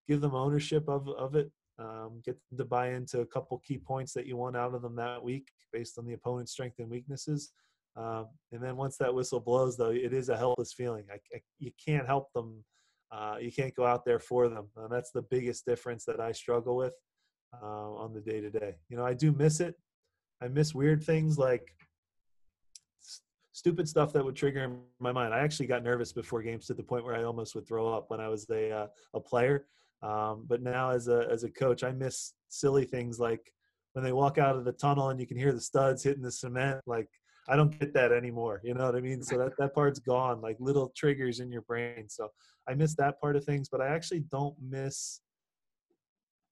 [0.07, 3.77] give them ownership of, of it um, get them to buy into a couple key
[3.77, 6.89] points that you want out of them that week based on the opponent's strength and
[6.89, 7.51] weaknesses
[7.99, 11.05] um, and then once that whistle blows, though, it is a helpless feeling.
[11.11, 12.63] I, I, you can't help them.
[13.11, 14.67] Uh, you can't go out there for them.
[14.77, 16.93] And that's the biggest difference that I struggle with
[17.61, 18.75] uh, on the day to day.
[18.87, 19.75] You know, I do miss it.
[20.41, 21.73] I miss weird things like
[22.99, 25.33] st- stupid stuff that would trigger in my mind.
[25.33, 28.09] I actually got nervous before games to the point where I almost would throw up
[28.09, 29.65] when I was a, uh, a player.
[30.01, 33.51] Um, but now as a, as a coach, I miss silly things like
[33.93, 36.31] when they walk out of the tunnel and you can hear the studs hitting the
[36.31, 37.09] cement, like
[37.49, 38.61] I don't get that anymore.
[38.63, 39.23] You know what I mean?
[39.23, 42.07] So that, that part's gone, like little triggers in your brain.
[42.07, 42.29] So
[42.67, 45.21] I miss that part of things, but I actually don't miss,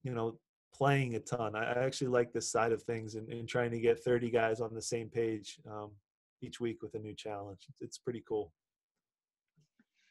[0.03, 0.39] you know,
[0.77, 1.55] playing a ton.
[1.55, 4.73] I, actually like this side of things and, and, trying to get 30 guys on
[4.73, 5.91] the same page um,
[6.41, 7.59] each week with a new challenge.
[7.69, 8.53] It's, it's pretty cool.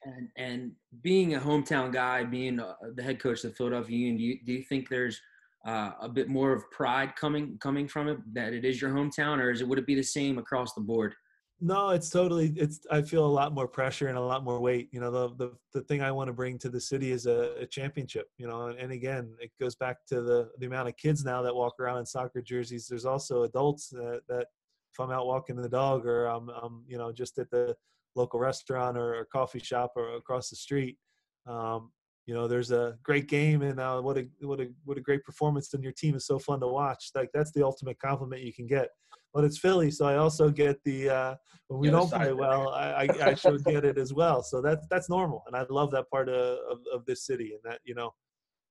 [0.05, 4.17] And, and being a hometown guy, being uh, the head coach of the Philadelphia Union,
[4.17, 5.21] do you, do you think there's
[5.67, 9.39] uh, a bit more of pride coming coming from it that it is your hometown,
[9.39, 11.15] or is it would it be the same across the board?
[11.59, 12.53] No, it's totally.
[12.57, 12.81] It's.
[12.91, 14.91] I feel a lot more pressure and a lot more weight.
[14.93, 17.55] You know, the the, the thing I want to bring to the city is a,
[17.59, 18.27] a championship.
[18.37, 21.41] You know, and, and, again, it goes back to the the amount of kids now
[21.41, 22.89] that walk around in soccer jerseys.
[22.89, 24.49] There's also adults that, that
[24.93, 27.75] if I'm out walking the dog or I'm, I'm you know just at the
[28.17, 30.99] local restaurant or, or coffee shop or across the street,
[31.47, 31.91] um,
[32.27, 35.25] you know, there's a great game and uh, what a what a what a great
[35.25, 37.13] performance and your team is so fun to watch.
[37.15, 38.89] Like that's the ultimate compliment you can get.
[39.37, 41.35] But it's Philly, so I also get the uh,
[41.69, 44.43] when we don't play well, I, I, I should get it as well.
[44.43, 47.61] So that's that's normal, and I love that part of, of, of this city, and
[47.71, 48.15] that you know,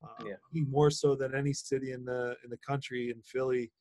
[0.04, 0.64] uh, yeah.
[0.68, 3.72] more so than any city in the in the country in Philly.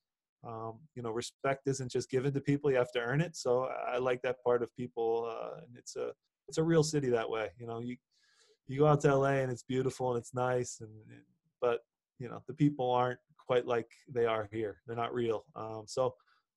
[0.47, 3.35] Um, you know, respect isn't just given to people; you have to earn it.
[3.35, 6.11] So I like that part of people, uh, and it's a
[6.49, 7.49] it's a real city that way.
[7.59, 7.97] You know, you
[8.66, 11.22] you go out to LA and it's beautiful and it's nice, and, and
[11.62, 11.80] but
[12.18, 14.82] you know the people aren't quite like they are here.
[14.87, 15.47] They're not real.
[15.57, 16.14] Um, so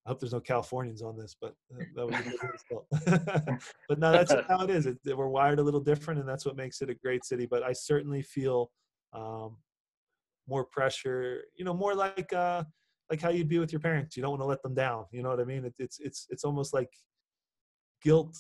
[0.08, 1.54] I hope there's no Californians on this, but
[1.96, 2.32] that would be
[3.90, 4.86] but no, that's how it is.
[4.86, 7.46] It, we're wired a little different, and that's what makes it a great city.
[7.46, 8.72] But I certainly feel
[9.12, 9.58] um,
[10.48, 11.42] more pressure.
[11.58, 12.64] You know, more like uh,
[13.12, 14.16] like how you'd be with your parents.
[14.16, 15.08] You don't want to let them down.
[15.12, 15.66] You know what I mean?
[15.66, 16.90] It, it's it's it's almost like
[18.02, 18.38] guilt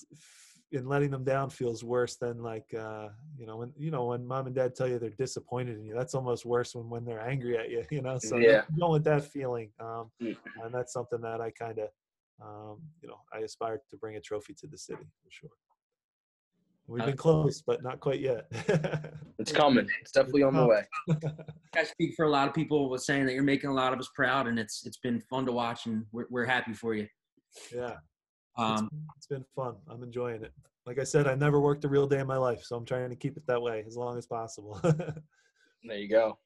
[0.74, 3.07] and letting them down feels worse than like uh
[3.38, 5.93] you know when you know when mom and dad tell you they're disappointed in you
[5.93, 8.63] that's almost worse when when they're angry at you you know so yeah.
[8.74, 10.61] you don't with that feeling um mm-hmm.
[10.63, 11.89] and that's something that i kind of
[12.41, 15.49] um you know i aspire to bring a trophy to the city for sure.
[16.89, 18.49] We've been close but not quite yet.
[19.39, 19.88] It's coming.
[20.01, 20.84] It's definitely on the way.
[21.76, 23.99] I speak for a lot of people with saying that you're making a lot of
[23.99, 27.07] us proud and it's it's been fun to watch and we're, we're happy for you.
[27.76, 27.97] Yeah
[28.58, 29.76] um, it's, it's been fun.
[29.89, 30.53] I'm enjoying it.
[30.86, 33.10] Like I said, I never worked a real day in my life, so I'm trying
[33.10, 34.80] to keep it that way as long as possible.
[35.84, 36.38] there you go.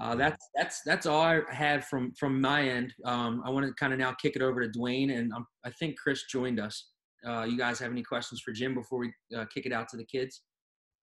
[0.00, 2.94] Uh, that's that's that's all I had from from my end.
[3.04, 5.70] Um, I want to kind of now kick it over to Dwayne, and um, I
[5.70, 6.90] think Chris joined us.
[7.26, 9.96] Uh, you guys have any questions for Jim before we uh, kick it out to
[9.96, 10.42] the kids?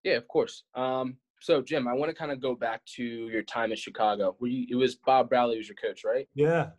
[0.02, 0.64] Yeah, of course.
[0.74, 4.34] Um, so Jim, I want to kind of go back to your time in Chicago.
[4.40, 6.26] Were you, it was Bob Bradley was your coach, right?
[6.34, 6.70] Yeah,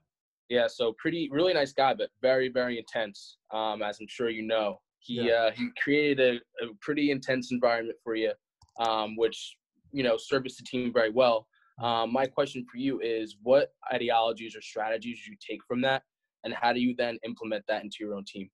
[0.50, 3.38] yeah, so pretty, really nice guy, but very, very intense.
[3.54, 5.34] Um, as I'm sure you know, he yeah.
[5.34, 8.32] uh, he created a, a, pretty intense environment for you,
[8.80, 9.58] um, which
[9.92, 11.48] you know serviced the team very well.
[11.82, 16.04] Um, my question for you is, what ideologies or strategies you take from that,
[16.44, 18.50] and how do you then implement that into your own team?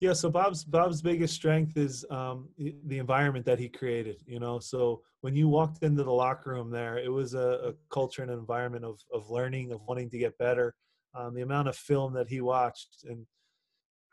[0.00, 4.22] Yeah, so Bob's Bob's biggest strength is um, the environment that he created.
[4.26, 7.72] You know, so when you walked into the locker room there, it was a, a
[7.90, 10.74] culture and an environment of of learning, of wanting to get better.
[11.14, 13.26] Um, the amount of film that he watched, and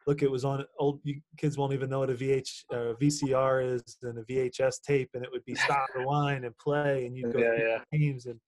[0.08, 1.02] look, it was on old.
[1.04, 5.10] You, kids won't even know what a VH uh, VCR is and a VHS tape,
[5.16, 8.00] and it would be stop, rewind, and play, and you go yeah, yeah.
[8.00, 8.26] games.
[8.26, 8.40] And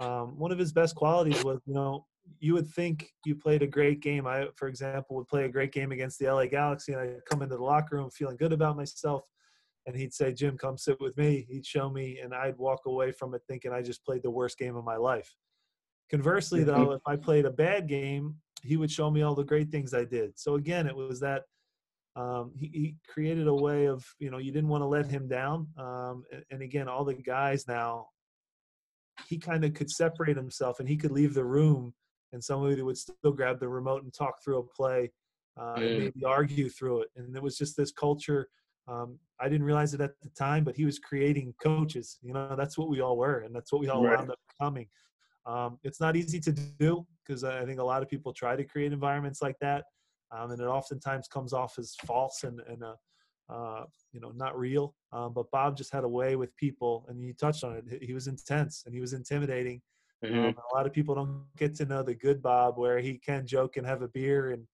[0.00, 2.06] um, one of his best qualities was, you know,
[2.38, 4.26] you would think you played a great game.
[4.26, 7.42] I, for example, would play a great game against the LA Galaxy, and I'd come
[7.42, 9.22] into the locker room feeling good about myself.
[9.86, 13.12] And he'd say, "Jim, come sit with me." He'd show me, and I'd walk away
[13.12, 15.34] from it thinking I just played the worst game of my life.
[16.10, 19.70] Conversely, though, if I played a bad game, he would show me all the great
[19.70, 20.38] things I did.
[20.38, 21.42] So again, it was that
[22.14, 25.26] um, he, he, created a way of you know you didn't want to let him
[25.26, 25.66] down.
[25.78, 28.08] Um, and, and again, all the guys now,
[29.28, 31.94] he kind of could separate himself, and he could leave the room
[32.32, 35.10] and somebody would still grab the remote and talk through a play
[35.58, 35.90] uh, mm.
[35.90, 37.08] and maybe argue through it.
[37.16, 38.48] And it was just this culture.
[38.88, 42.18] Um, I didn't realize it at the time, but he was creating coaches.
[42.22, 44.16] You know, that's what we all were, and that's what we all right.
[44.16, 44.88] wound up becoming.
[45.46, 48.64] Um, it's not easy to do because I think a lot of people try to
[48.64, 49.84] create environments like that,
[50.30, 52.94] um, and it oftentimes comes off as false and, and uh,
[53.48, 54.94] uh, you know, not real.
[55.12, 58.02] Um, but Bob just had a way with people, and he touched on it.
[58.02, 59.80] He was intense and he was intimidating,
[60.24, 60.38] Mm-hmm.
[60.38, 63.46] Um, a lot of people don't get to know the good Bob, where he can
[63.46, 64.64] joke and have a beer and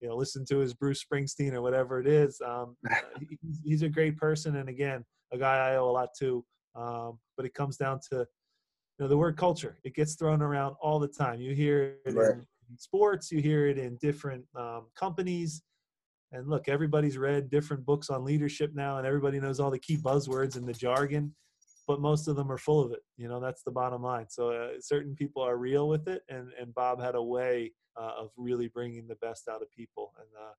[0.00, 2.40] you know listen to his Bruce Springsteen or whatever it is.
[2.44, 2.76] Um,
[3.20, 6.44] he's, he's, a great person, and again, a guy I owe a lot to.
[6.74, 8.26] Um, but it comes down to you
[9.00, 9.78] know the word culture.
[9.84, 11.40] It gets thrown around all the time.
[11.40, 12.34] You hear it right.
[12.34, 12.46] in
[12.78, 15.62] sports, you hear it in different um, companies.
[16.32, 19.96] And look, everybody's read different books on leadership now, and everybody knows all the key
[19.96, 21.32] buzzwords and the jargon
[21.86, 23.00] but most of them are full of it.
[23.16, 24.26] You know, that's the bottom line.
[24.28, 28.12] So uh, certain people are real with it, and and Bob had a way uh,
[28.18, 30.12] of really bringing the best out of people.
[30.18, 30.52] And uh,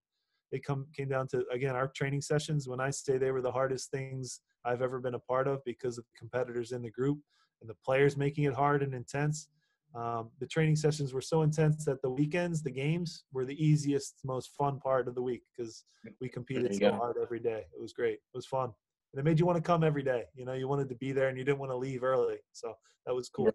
[0.51, 2.67] it come came down to again our training sessions.
[2.67, 5.97] When I say they were the hardest things I've ever been a part of because
[5.97, 7.19] of the competitors in the group
[7.61, 9.47] and the players making it hard and intense.
[9.95, 14.15] Um, the training sessions were so intense that the weekends, the games, were the easiest,
[14.25, 15.85] most fun part of the week because
[16.19, 16.91] we competed so go.
[16.91, 17.63] hard every day.
[17.73, 18.15] It was great.
[18.15, 18.73] It was fun
[19.15, 20.23] and it made you want to come every day.
[20.35, 22.35] You know, you wanted to be there and you didn't want to leave early.
[22.51, 22.73] So
[23.05, 23.49] that was cool.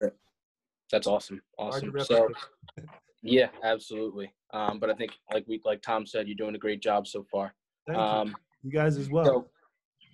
[0.90, 1.42] That's awesome.
[1.58, 1.92] Awesome.
[2.00, 2.28] So,
[3.22, 4.32] yeah, absolutely.
[4.54, 7.26] Um, but I think, like we, like Tom said, you're doing a great job so
[7.30, 7.54] far.
[7.86, 8.34] Thank um, you.
[8.64, 9.24] you guys as well.
[9.26, 9.46] So,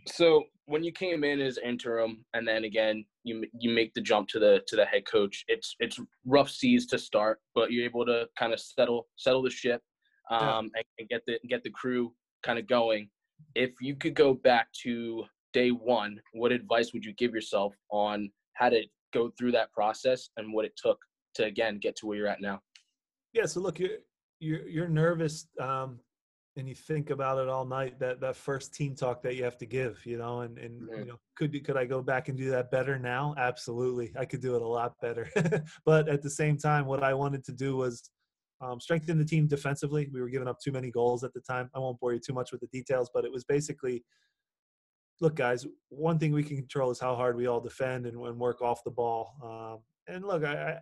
[0.09, 4.29] so when you came in as interim, and then again you you make the jump
[4.31, 8.05] to the to the head coach, it's it's rough seas to start, but you're able
[8.05, 9.81] to kind of settle settle the ship,
[10.29, 10.59] um, yeah.
[10.59, 13.09] and, and get the get the crew kind of going
[13.55, 15.25] if you could go back to
[15.57, 18.83] day one, what advice would you give yourself on how to
[19.15, 20.99] go through that process and what it took
[21.35, 22.61] to again get to where you're at now?
[23.33, 23.47] Yeah.
[23.47, 23.99] So look, you're
[24.39, 25.99] you're, you're nervous, um,
[26.59, 27.99] and you think about it all night.
[27.99, 31.01] That that first team talk that you have to give, you know, and and mm-hmm.
[31.01, 33.35] you know, could could I go back and do that better now?
[33.39, 35.31] Absolutely, I could do it a lot better.
[35.87, 38.11] but at the same time, what I wanted to do was
[38.61, 40.11] um, strengthen the team defensively.
[40.13, 41.71] We were giving up too many goals at the time.
[41.75, 44.05] I won't bore you too much with the details, but it was basically
[45.21, 48.39] look, guys, one thing we can control is how hard we all defend and, and
[48.39, 49.35] work off the ball.
[49.43, 50.79] Um, and look, I, I,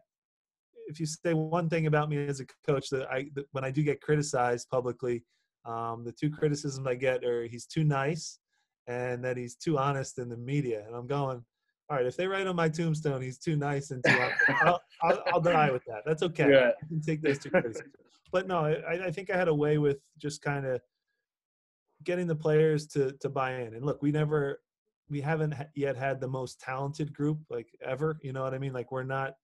[0.89, 3.71] if you say one thing about me as a coach that I, that when I
[3.71, 5.25] do get criticized publicly,
[5.65, 8.39] um, the two criticisms I get are he's too nice
[8.87, 10.85] and that he's too honest in the media.
[10.87, 11.43] And I'm going,
[11.89, 14.81] all right, if they write on my tombstone, he's too nice and too honest, I'll,
[15.03, 16.03] I'll, I'll, die with that.
[16.05, 16.51] That's okay.
[16.51, 16.71] Yeah.
[16.83, 17.95] I can take those two criticisms.
[18.33, 20.81] But no, I, I think I had a way with just kind of–
[22.05, 23.75] getting the players to to buy in.
[23.75, 24.61] And look, we never
[25.09, 28.19] we haven't yet had the most talented group like ever.
[28.23, 28.73] You know what I mean?
[28.73, 29.35] Like we're not.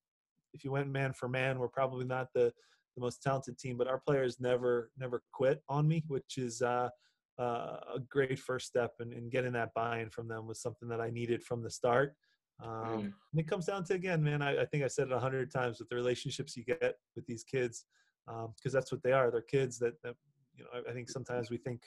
[0.52, 2.52] If you went man for man, we're probably not the
[2.96, 6.88] the most talented team, but our players never never quit on me, which is uh,
[7.38, 8.92] uh, a great first step.
[8.98, 11.70] And in, in, getting that buy-in from them was something that I needed from the
[11.70, 12.14] start.
[12.62, 13.00] Um, mm.
[13.00, 14.42] And it comes down to again, man.
[14.42, 17.26] I, I think I said it a hundred times with the relationships you get with
[17.26, 17.84] these kids,
[18.26, 19.30] because um, that's what they are.
[19.30, 20.14] They're kids that, that
[20.54, 20.70] you know.
[20.74, 21.82] I, I think sometimes we think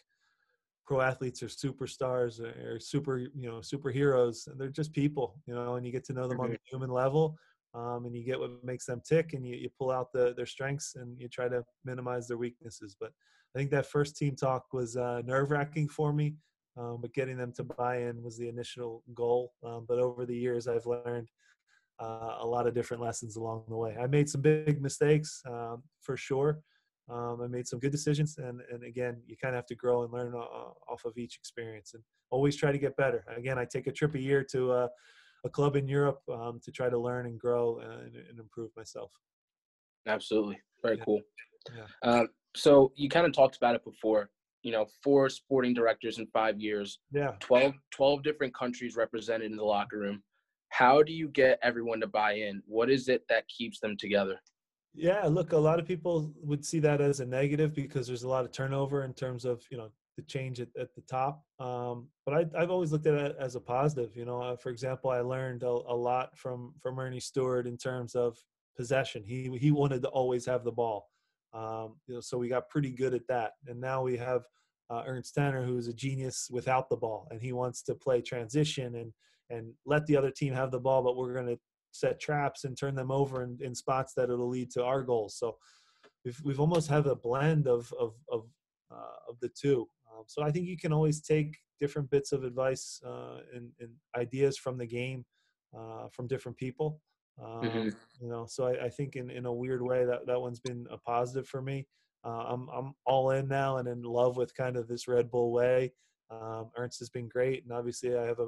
[0.86, 5.86] pro athletes are superstars or, super you know superheroes they're just people you know and
[5.86, 7.36] you get to know them on the human level
[7.74, 10.46] um, and you get what makes them tick and you, you pull out the, their
[10.46, 13.12] strengths and you try to minimize their weaknesses but
[13.56, 16.36] i think that first team talk was uh, nerve wracking for me
[16.76, 20.36] um, but getting them to buy in was the initial goal um, but over the
[20.36, 21.30] years i've learned
[22.00, 23.96] uh, a lot of different lessons along the way.
[24.02, 26.60] I made some big mistakes um, for sure
[27.10, 30.04] um, I made some good decisions, and and again, you kind of have to grow
[30.04, 33.26] and learn uh, off of each experience, and always try to get better.
[33.36, 34.88] Again, I take a trip a year to uh,
[35.46, 39.12] a club in Europe um, to try to learn and grow and, and improve myself.
[40.08, 41.04] Absolutely, very yeah.
[41.04, 41.22] cool.
[41.76, 42.10] Yeah.
[42.10, 42.26] Uh,
[42.56, 44.30] so you kind of talked about it before.
[44.64, 47.00] You know, four sporting directors in five years.
[47.12, 47.32] Yeah.
[47.42, 50.24] 12, 12 different countries represented in the locker room.
[50.70, 52.62] How do you get everyone to buy in?
[52.66, 54.40] What is it that keeps them together?
[54.96, 58.30] Yeah, look, a lot of people would see that as a negative because there's a
[58.30, 61.44] lot of turnover in terms of you know the change at, at the top.
[61.60, 64.16] Um, but I, have always looked at it as a positive.
[64.16, 67.78] You know, uh, for example, I learned a, a, lot from from Earnie Stewart in
[67.78, 68.38] terms of
[68.78, 69.24] possession.
[69.26, 71.10] He he wanted to always have the ball.
[71.54, 73.54] Um, you know, so we got pretty good at that.
[73.68, 74.44] And now we have
[74.90, 78.96] uh, Ernst Tanner, who's a genius without the ball, and he wants to play transition
[78.96, 79.12] and
[79.50, 81.60] and let the other team have the ball, but we're going to
[81.94, 85.38] set traps and turn them over in, in spots that it'll lead to our goals.
[85.38, 85.56] So
[86.26, 88.44] we've we've almost have a blend of of of,
[88.92, 89.88] uh, of the two.
[90.12, 93.90] Um, so I think you can always take different bits of advice uh, and, and,
[94.16, 95.26] ideas from the game
[95.78, 97.02] uh, from different people.
[97.44, 97.90] Um, mm-hmm.
[98.22, 100.86] You know, so I, I, think in, in a weird way that that one's been
[100.92, 101.88] a positive for me.
[102.24, 105.52] Uh, I'm I'm all in now and in love with kind of this Red Bull
[105.52, 105.92] way.
[106.30, 108.48] Um, Ernst has been great, and obviously I have a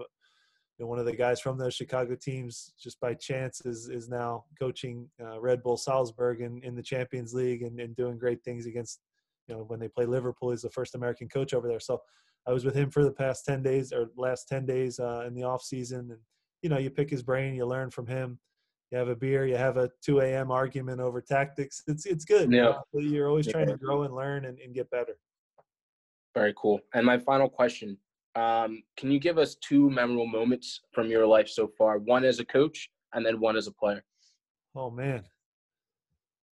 [0.83, 4.45] know, one of the guys from those Chicago teams, just by chance, is is now
[4.59, 8.65] coaching uh, Red Bull Salzburg in, in the Champions League and, and doing great things
[8.65, 8.99] against,
[9.47, 10.51] you know, when they play Liverpool.
[10.51, 11.79] He's the first American coach over there.
[11.79, 12.01] So
[12.47, 15.33] I was with him for the past ten days or last ten days uh, in
[15.33, 16.19] the off season, and
[16.61, 18.39] you know, you pick his brain, you learn from him.
[18.91, 20.51] You have a beer, you have a 2 a.m.
[20.51, 21.81] argument over tactics.
[21.87, 22.51] It's it's good.
[22.51, 22.73] Yeah.
[22.93, 25.17] You are always trying to grow and learn and, and get better.
[26.33, 26.79] Very cool.
[26.93, 27.97] And my final question
[28.35, 31.99] um, can you give us two memorable moments from your life so far?
[31.99, 34.03] One as a coach and then one as a player.
[34.75, 35.23] Oh man,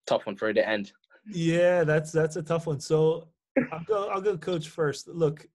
[0.06, 0.92] tough one for you to end.
[1.30, 2.80] Yeah, that's that's a tough one.
[2.80, 3.28] So
[3.72, 4.08] I'll go.
[4.08, 5.08] I'll go coach first.
[5.08, 5.46] Look,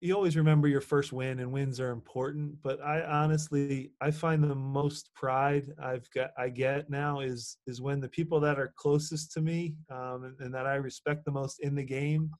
[0.00, 2.56] you always remember your first win, and wins are important.
[2.62, 7.80] But I honestly, I find the most pride I've got, I get now is is
[7.80, 11.32] when the people that are closest to me um, and, and that I respect the
[11.32, 12.30] most in the game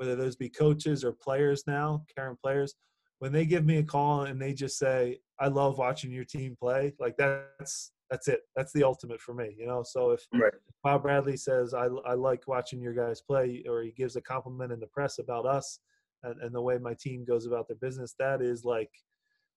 [0.00, 2.74] whether those be coaches or players now, current players,
[3.18, 6.56] when they give me a call and they just say, "I love watching your team
[6.58, 8.40] play," like that's that's it.
[8.56, 9.82] That's the ultimate for me, you know.
[9.82, 10.54] So if right.
[10.82, 14.72] Bob Bradley says, I, "I like watching your guys play," or he gives a compliment
[14.72, 15.80] in the press about us
[16.22, 18.90] and, and the way my team goes about their business, that is like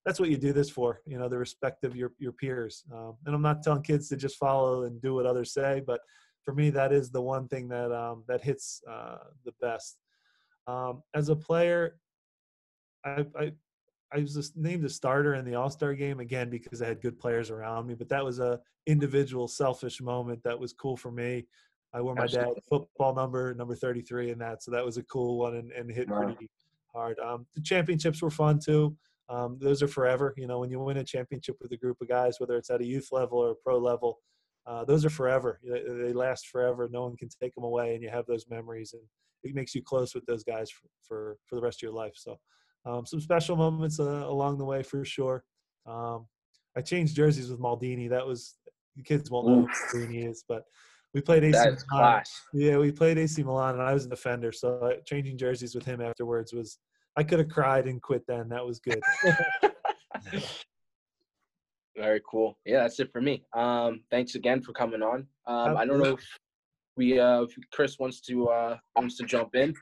[0.06, 2.84] that's what you do this for, you know, the respect of your your peers.
[2.94, 6.02] Um, and I'm not telling kids to just follow and do what others say, but
[6.44, 9.98] for me, that is the one thing that um, that hits uh, the best.
[10.68, 12.00] Um, as a player,
[13.06, 13.52] I, I
[14.14, 17.02] I was just named a starter in the All Star game again because I had
[17.02, 17.96] good players around me.
[17.96, 21.48] But that was a individual, selfish moment that was cool for me.
[21.94, 25.38] I wore my dad's football number, number 33, in that, so that was a cool
[25.38, 26.24] one and, and hit wow.
[26.24, 26.50] pretty
[26.92, 27.20] hard.
[27.20, 28.96] Um, the championships were fun too.
[29.30, 30.34] um, those are forever.
[30.38, 32.82] You know, when you win a championship with a group of guys, whether it's at
[32.82, 34.20] a youth level or a pro level,
[34.66, 35.60] uh, those are forever.
[35.64, 36.90] They, they, last forever.
[36.92, 39.04] No one can take them away, and you have those memories, and
[39.44, 42.14] it makes you close with those guys for for, for the rest of your life.
[42.16, 42.38] So,
[42.86, 45.44] um, some special moments uh, along the way for sure.
[45.86, 46.28] Um,
[46.76, 48.10] I changed jerseys with Maldini.
[48.10, 48.56] That was
[48.96, 50.64] the kids won't know who Maldini is, but
[51.14, 51.78] we played AC Milan.
[51.90, 52.42] Class.
[52.54, 54.52] Yeah, we played AC Milan, and I was a defender.
[54.52, 56.80] So uh, changing jerseys with him afterwards was
[57.16, 58.50] I could have cried and quit then.
[58.50, 59.02] That was good.
[61.96, 62.58] Very cool.
[62.66, 63.46] Yeah, that's it for me.
[63.54, 65.28] Um, thanks again for coming on.
[65.46, 66.26] Um, I don't know if
[66.96, 69.74] we uh, if Chris wants to uh, wants to jump in.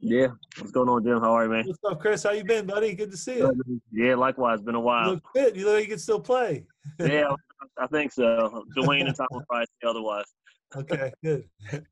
[0.00, 0.28] Yeah,
[0.58, 1.20] what's going on, Jim?
[1.20, 1.64] How are you, man?
[1.66, 2.22] What's up, Chris?
[2.22, 2.94] How you been, buddy?
[2.94, 3.80] Good to see you.
[3.92, 4.60] Yeah, likewise.
[4.62, 5.06] Been a while.
[5.06, 5.56] You look fit.
[5.56, 6.64] You look like you can still play.
[7.00, 7.30] yeah,
[7.76, 8.64] I think so.
[8.76, 10.24] Dwayne and Tom will probably say otherwise.
[10.76, 11.44] Okay, good.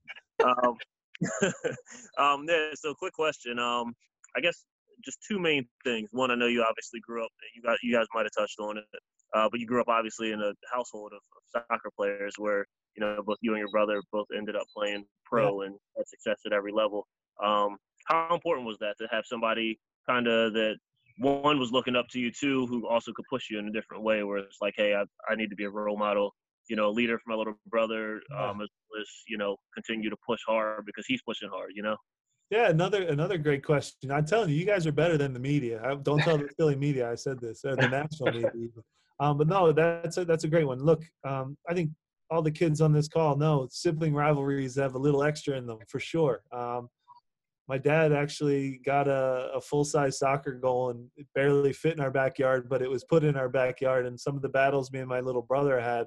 [0.44, 0.76] um,
[2.18, 2.68] um, yeah.
[2.74, 3.58] So, quick question.
[3.58, 3.94] Um,
[4.36, 4.64] I guess
[5.04, 6.08] just two main things.
[6.12, 7.30] One, I know you obviously grew up.
[7.56, 8.84] You got you guys might have touched on it,
[9.36, 12.66] uh, but you grew up obviously in a household of, of, soccer players where
[12.96, 15.66] you know both you and your brother both ended up playing pro yeah.
[15.66, 17.06] and had success at every level.
[17.42, 17.76] Um,
[18.06, 19.78] how important was that to have somebody
[20.08, 20.76] kind of that
[21.18, 24.02] one was looking up to you too, who also could push you in a different
[24.02, 26.34] way, where it's like, hey, I, I need to be a role model,
[26.68, 28.68] you know, a leader for my little brother, um, as,
[29.00, 31.96] as you know, continue to push hard because he's pushing hard, you know.
[32.50, 34.12] Yeah, another another great question.
[34.12, 35.82] I'm telling you, you guys are better than the media.
[35.84, 38.70] I, don't tell the Philly media I said this, or the national media.
[39.20, 40.78] Um, but no, that's a that's a great one.
[40.78, 41.90] Look, um, I think
[42.30, 45.78] all the kids on this call know sibling rivalries have a little extra in them
[45.88, 46.42] for sure.
[46.52, 46.88] Um,
[47.68, 52.00] my dad actually got a, a full size soccer goal and it barely fit in
[52.00, 54.06] our backyard, but it was put in our backyard.
[54.06, 56.06] And some of the battles me and my little brother had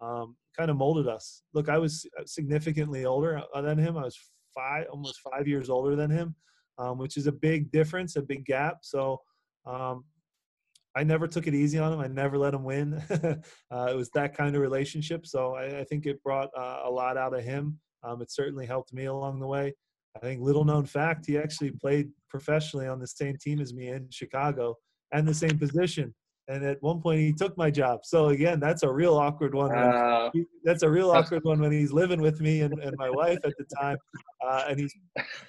[0.00, 1.42] um, kind of molded us.
[1.54, 3.96] Look, I was significantly older uh, than him.
[3.96, 4.18] I was
[4.54, 6.34] five, almost five years older than him,
[6.78, 8.78] um, which is a big difference, a big gap.
[8.82, 9.20] So
[9.66, 10.04] um,
[10.98, 12.00] I never took it easy on him.
[12.00, 13.00] I never let him win.
[13.70, 15.26] uh, it was that kind of relationship.
[15.28, 17.78] So I, I think it brought uh, a lot out of him.
[18.02, 19.72] Um, it certainly helped me along the way.
[20.16, 23.90] I think little known fact, he actually played professionally on the same team as me
[23.90, 24.74] in Chicago
[25.12, 26.12] and the same position.
[26.48, 28.00] And at one point, he took my job.
[28.02, 29.72] So again, that's a real awkward one.
[29.72, 33.10] Uh, he, that's a real awkward one when he's living with me and, and my
[33.10, 33.98] wife at the time.
[34.44, 34.92] Uh, and he's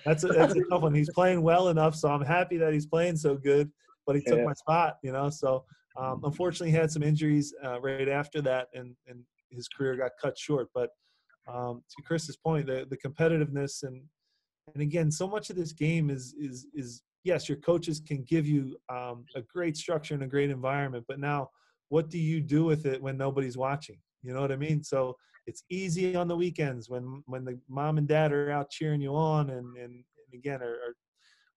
[0.06, 0.94] that's a, that's a tough one.
[0.94, 3.72] He's playing well enough, so I'm happy that he's playing so good.
[4.10, 4.46] But he took yeah.
[4.46, 5.30] my spot, you know.
[5.30, 9.20] So um, unfortunately, he had some injuries uh, right after that, and and
[9.52, 10.70] his career got cut short.
[10.74, 10.90] But
[11.48, 14.02] um, to Chris's point, the the competitiveness and
[14.74, 18.48] and again, so much of this game is is is yes, your coaches can give
[18.48, 21.50] you um, a great structure and a great environment, but now
[21.90, 24.00] what do you do with it when nobody's watching?
[24.24, 24.84] You know what I mean?
[24.84, 29.02] So it's easy on the weekends when when the mom and dad are out cheering
[29.02, 30.96] you on and and, and again are, are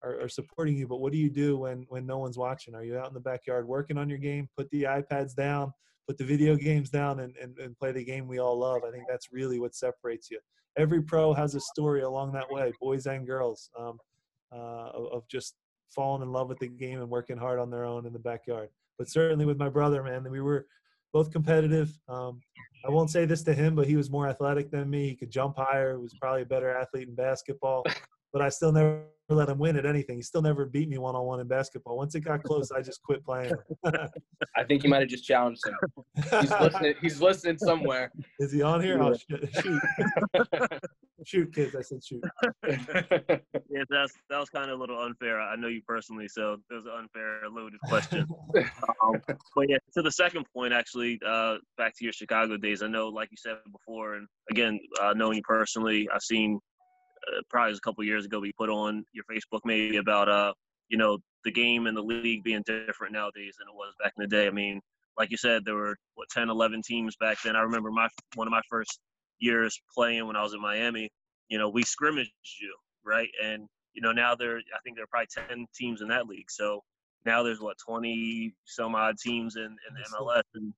[0.05, 0.87] are supporting you.
[0.87, 2.75] But what do you do when when no one's watching?
[2.75, 4.49] Are you out in the backyard working on your game?
[4.57, 5.73] Put the iPads down,
[6.07, 8.83] put the video games down, and and, and play the game we all love.
[8.87, 10.39] I think that's really what separates you
[10.77, 13.99] every pro has a story along that way, boys and girls, um,
[14.53, 15.55] uh, of just
[15.91, 18.69] falling in love with the game and working hard on their own in the backyard.
[18.99, 20.67] But certainly with my brother, man, we were
[21.13, 21.99] both competitive.
[22.09, 22.41] Um,
[22.87, 25.11] I won't say this to him, but he was more athletic than me.
[25.11, 25.97] He could jump higher.
[25.97, 27.85] He was probably a better athlete in basketball
[28.33, 30.17] but I still never let him win at anything.
[30.17, 31.97] He still never beat me one on one in basketball.
[31.97, 33.55] Once it got close, I just quit playing.
[33.85, 35.77] I think he might have just challenged him.
[36.41, 36.95] He's listening.
[37.01, 38.13] He's listening somewhere.
[38.39, 39.03] Is he on here?
[39.03, 39.81] Oh, shoot.
[41.25, 41.75] shoot, kids.
[41.77, 42.23] I said shoot.
[42.69, 45.41] yeah, that's that was kind of a little unfair.
[45.41, 48.27] I know you personally, so it was an unfair, loaded question.
[48.57, 49.21] um,
[49.55, 52.83] but yeah, to the second point, actually, uh, back to your Chicago days.
[52.83, 56.61] I know, like you said before, and again, uh, knowing you personally, I've seen
[57.29, 60.53] uh, probably a couple years ago we put on your Facebook maybe about uh
[60.89, 64.23] you know the game and the league being different nowadays than it was back in
[64.23, 64.47] the day.
[64.47, 64.81] I mean,
[65.19, 67.57] like you said, there were what 10, 11 teams back then.
[67.57, 69.01] I remember my one of my first
[69.39, 71.11] years playing when I was in Miami.
[71.49, 75.09] You know, we scrimmaged you right, and you know now there I think there are
[75.09, 76.51] probably 10 teams in that league.
[76.51, 76.83] So
[77.25, 80.73] now there's what 20 some odd teams in, in the MLS and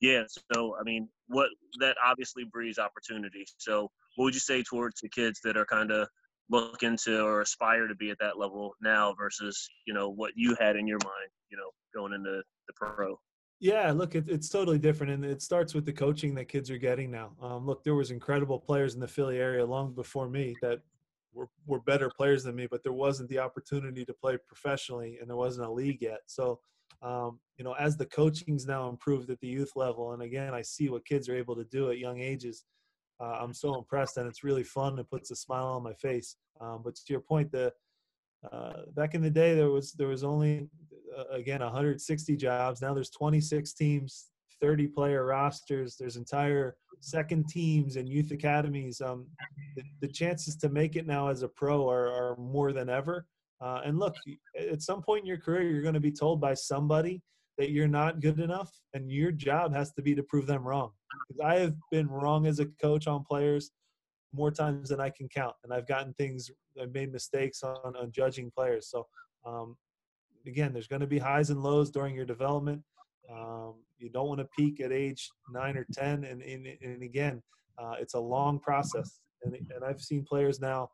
[0.00, 0.22] yeah
[0.52, 1.48] so i mean what
[1.80, 3.44] that obviously breeds opportunity.
[3.58, 6.08] So what would you say towards the kids that are kind of
[6.48, 10.56] looking to or aspire to be at that level now versus you know what you
[10.60, 13.18] had in your mind you know going into the pro?
[13.60, 16.78] Yeah look it, it's totally different and it starts with the coaching that kids are
[16.78, 17.32] getting now.
[17.42, 20.80] Um, look there was incredible players in the philly area long before me that
[21.34, 25.28] were, were better players than me but there wasn't the opportunity to play professionally and
[25.28, 26.20] there wasn't a league yet.
[26.26, 26.60] So
[27.02, 30.62] um, you know as the coaching's now improved at the youth level and again i
[30.62, 32.64] see what kids are able to do at young ages
[33.20, 34.98] uh, I'm so impressed, and it's really fun.
[34.98, 36.36] It puts a smile on my face.
[36.60, 37.72] Um, but to your point, the
[38.52, 40.68] uh, back in the day, there was there was only
[41.16, 42.82] uh, again 160 jobs.
[42.82, 44.26] Now there's 26 teams,
[44.60, 45.96] 30 player rosters.
[45.96, 49.00] There's entire second teams and youth academies.
[49.00, 49.26] Um,
[49.76, 53.26] the, the chances to make it now as a pro are, are more than ever.
[53.60, 54.14] Uh, and look,
[54.58, 57.22] at some point in your career, you're going to be told by somebody
[57.58, 60.90] that you're not good enough, and your job has to be to prove them wrong.
[61.28, 63.70] Because I have been wrong as a coach on players
[64.34, 66.50] more times than I can count, and I've gotten things,
[66.80, 68.90] I've made mistakes on, on judging players.
[68.90, 69.06] So,
[69.46, 69.76] um,
[70.46, 72.82] again, there's going to be highs and lows during your development.
[73.32, 77.42] Um, you don't want to peak at age nine or ten, and and, and again,
[77.78, 79.20] uh, it's a long process.
[79.44, 80.90] And, and I've seen players now.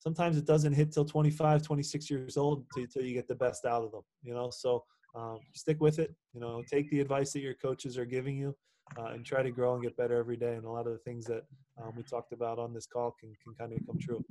[0.00, 3.82] Sometimes it doesn't hit till 25, 26 years old until you get the best out
[3.82, 4.02] of them.
[4.22, 4.84] You know, so
[5.14, 6.14] um, stick with it.
[6.32, 8.54] You know, take the advice that your coaches are giving you,
[8.96, 10.54] uh, and try to grow and get better every day.
[10.54, 11.42] And a lot of the things that
[11.82, 14.24] um, we talked about on this call can can kind of come true.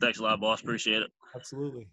[0.00, 0.60] Thanks a lot, boss.
[0.60, 1.10] Appreciate it.
[1.36, 1.86] Absolutely.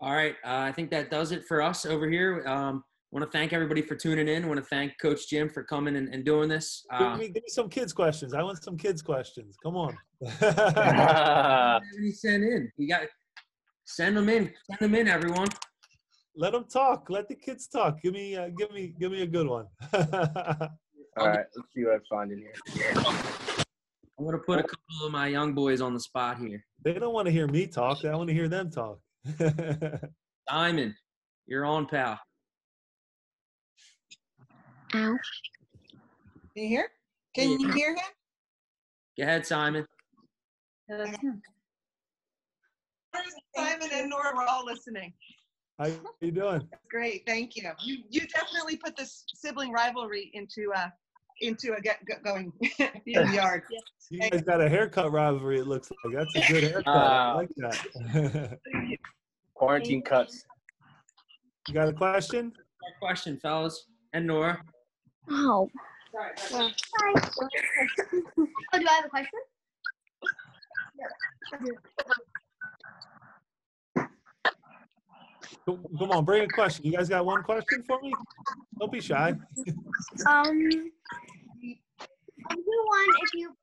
[0.00, 2.44] All right, uh, I think that does it for us over here.
[2.44, 4.48] Um, want to thank everybody for tuning in.
[4.48, 6.84] want to thank Coach Jim for coming and, and doing this.
[6.98, 8.32] Give Uh, me, give me some kids questions.
[8.34, 9.56] I want some kids questions.
[9.62, 9.96] Come on.
[12.00, 12.72] you send in.
[12.78, 13.02] You got
[13.84, 14.50] send them in.
[14.70, 15.48] Send them in, everyone.
[16.34, 17.10] Let them talk.
[17.10, 18.00] Let the kids talk.
[18.02, 19.66] Give me, uh, give me, give me a good one.
[19.92, 22.54] All right, let's see what I find in here.
[24.18, 26.64] I'm gonna put a couple of my young boys on the spot here.
[26.82, 28.02] they don't want to hear me talk.
[28.06, 28.98] I want to hear them talk.
[30.48, 30.94] Diamond,
[31.46, 32.18] you're on, pal.
[34.94, 35.18] Ow.
[36.54, 36.88] Can you hear?
[37.34, 38.02] Can you hear him?
[39.16, 39.86] Go ahead, Simon.
[43.56, 45.12] Simon and Nora were all listening.
[45.78, 45.86] How
[46.20, 46.68] you doing?
[46.90, 47.70] Great, thank you.
[47.82, 50.88] You you definitely put this sibling rivalry into uh
[51.40, 53.62] into a get go- going in the yard.
[54.10, 55.60] You guys got a haircut rivalry.
[55.60, 56.86] It looks like that's a good haircut.
[56.94, 58.58] I Uh, like that.
[59.54, 60.44] Quarantine cuts.
[61.68, 62.52] you got a question?
[62.82, 64.62] A question, fellas, and Nora.
[65.30, 65.70] Oh.
[66.14, 66.30] Hi.
[67.40, 67.48] Oh,
[68.78, 69.38] do I have a question?
[75.64, 76.84] Come come on, bring a question.
[76.84, 78.12] You guys got one question for me?
[78.78, 79.34] Don't be shy.
[80.26, 80.58] Um,
[81.60, 81.76] you
[82.50, 83.54] one if you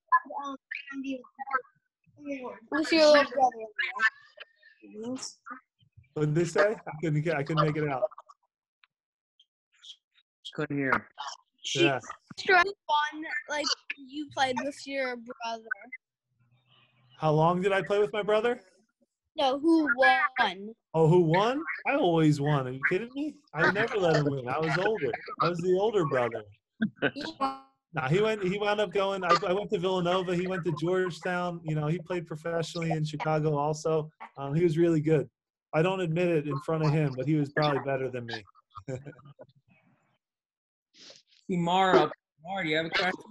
[0.44, 0.56] um
[2.72, 3.58] with your little brother.
[6.14, 6.76] What did they say?
[6.76, 7.36] I couldn't get.
[7.36, 8.04] I couldn't make it out.
[10.54, 11.08] Couldn't hear.
[11.64, 11.86] Him.
[11.86, 12.00] Yeah.
[12.48, 13.66] Fun like
[13.98, 15.66] you played with your brother.
[17.18, 18.62] How long did I play with my brother?
[19.38, 20.74] No, who won?
[20.94, 21.62] Oh, who won?
[21.88, 22.68] I always won.
[22.68, 23.36] Are you kidding me?
[23.54, 24.48] I never let him win.
[24.48, 25.12] I was older.
[25.42, 26.44] I was the older brother.
[27.94, 28.44] Nah, he went.
[28.44, 29.24] He wound up going.
[29.24, 30.36] I, I went to Villanova.
[30.36, 31.60] He went to Georgetown.
[31.64, 33.58] You know, he played professionally in Chicago.
[33.58, 35.28] Also, um, he was really good.
[35.74, 38.44] I don't admit it in front of him, but he was probably better than me.
[41.50, 42.12] See Mara.
[42.44, 43.24] Mara, do you have a question?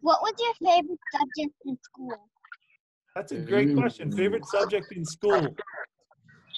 [0.00, 2.28] What was your favorite subject in school?
[3.14, 4.10] That's a great question.
[4.10, 5.54] Favorite subject in school?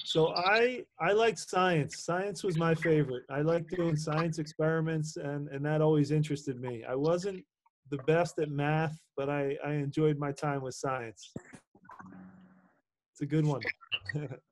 [0.04, 1.98] So I I like science.
[1.98, 3.24] Science was my favorite.
[3.28, 6.84] I liked doing science experiments, and and that always interested me.
[6.88, 7.44] I wasn't
[7.90, 11.32] the best at math, but I I enjoyed my time with science.
[13.12, 13.62] It's a good one.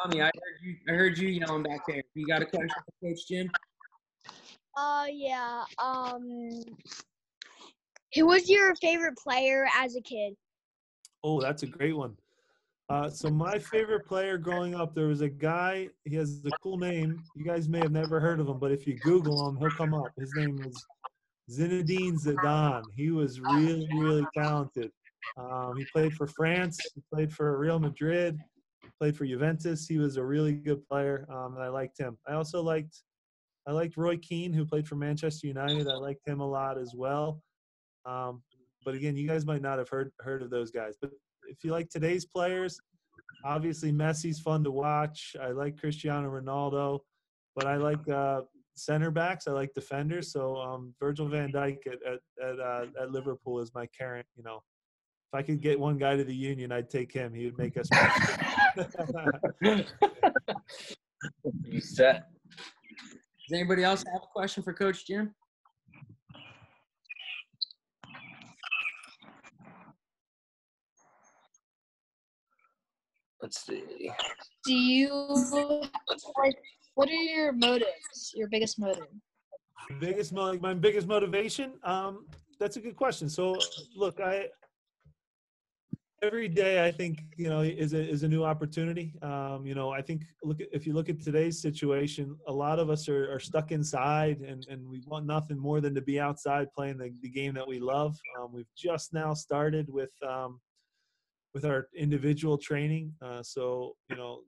[0.00, 0.32] Tommy, I heard
[0.62, 0.76] you.
[0.88, 2.02] I heard you yelling back there.
[2.14, 3.50] You got a question for Coach Jim?
[4.76, 5.64] Uh, yeah.
[5.78, 6.60] Um,
[8.14, 10.34] who was your favorite player as a kid?
[11.24, 12.16] Oh, that's a great one.
[12.88, 15.88] Uh, so my favorite player growing up, there was a guy.
[16.04, 17.22] He has a cool name.
[17.34, 19.94] You guys may have never heard of him, but if you Google him, he'll come
[19.94, 20.08] up.
[20.18, 20.84] His name was
[21.50, 22.82] Zinedine Zidane.
[22.94, 24.90] He was really, really talented.
[25.38, 26.78] Um, he played for France.
[26.94, 28.38] He played for Real Madrid.
[29.02, 29.88] Played for Juventus.
[29.88, 32.16] He was a really good player, um, and I liked him.
[32.28, 33.02] I also liked,
[33.66, 35.88] I liked Roy Keane, who played for Manchester United.
[35.88, 37.42] I liked him a lot as well.
[38.06, 38.44] Um,
[38.84, 40.94] but again, you guys might not have heard heard of those guys.
[41.00, 41.10] But
[41.48, 42.78] if you like today's players,
[43.44, 45.34] obviously Messi's fun to watch.
[45.42, 47.00] I like Cristiano Ronaldo,
[47.56, 48.42] but I like uh,
[48.76, 49.48] center backs.
[49.48, 50.30] I like defenders.
[50.30, 54.26] So um, Virgil Van Dijk at at at, uh, at Liverpool is my current.
[54.36, 54.62] You know,
[55.32, 57.32] if I could get one guy to the Union, I'd take him.
[57.32, 57.88] He would make us.
[61.64, 62.24] You set.
[63.48, 65.34] Does anybody else have a question for Coach Jim?
[73.40, 74.10] Let's see.
[74.64, 75.08] do you
[76.40, 76.56] like
[76.94, 79.06] what are your motives your biggest motive
[80.00, 82.26] biggest mo- my biggest motivation um
[82.60, 83.56] that's a good question so
[83.96, 84.46] look i
[86.22, 89.12] every day I think you know is a is a new opportunity.
[89.22, 92.78] Um, you know, I think look at, if you look at today's situation, a lot
[92.78, 96.20] of us are, are stuck inside, and and we want nothing more than to be
[96.20, 98.16] outside playing the, the game that we love.
[98.40, 100.60] Um, we've just now started with um,
[101.54, 104.42] with our individual training, uh, so you know,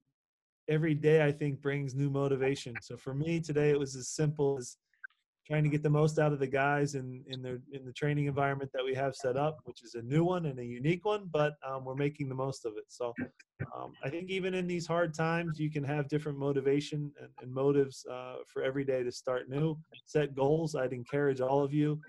[0.68, 2.74] every day I think brings new motivation.
[2.80, 4.76] So for me today, it was as simple as
[5.46, 8.26] trying to get the most out of the guys in in their in the training
[8.26, 11.28] environment that we have set up, which is a new one and a unique one,
[11.32, 12.84] but um, we're making the most of it.
[12.88, 13.12] So
[13.76, 17.52] um, I think even in these hard times, you can have different motivation and, and
[17.52, 19.76] motives uh, for every day to start new.
[20.06, 20.74] Set goals.
[20.74, 22.00] I'd encourage all of you.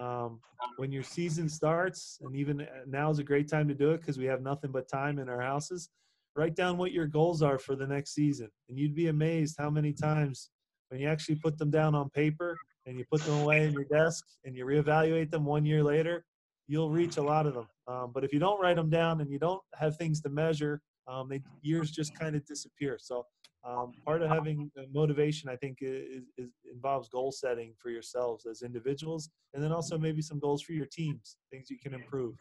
[0.00, 0.40] Um,
[0.76, 4.00] when your season starts, and even uh, now is a great time to do it
[4.00, 5.88] because we have nothing but time in our houses.
[6.36, 9.70] Write down what your goals are for the next season, and you'd be amazed how
[9.70, 10.50] many times
[10.88, 12.56] when you actually put them down on paper
[12.86, 16.24] and you put them away in your desk and you reevaluate them one year later,
[16.66, 17.66] you'll reach a lot of them.
[17.86, 20.80] Um, but if you don't write them down and you don't have things to measure,
[21.06, 22.98] um, they, years just kind of disappear.
[23.00, 23.24] So
[23.66, 28.62] um, part of having motivation, I think, is, is, involves goal setting for yourselves as
[28.62, 32.34] individuals, and then also maybe some goals for your teams, things you can improve.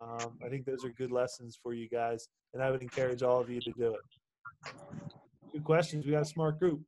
[0.00, 3.40] Um, I think those are good lessons for you guys, and I would encourage all
[3.40, 4.72] of you to do it.
[5.52, 6.06] Good questions.
[6.06, 6.80] We got a smart group.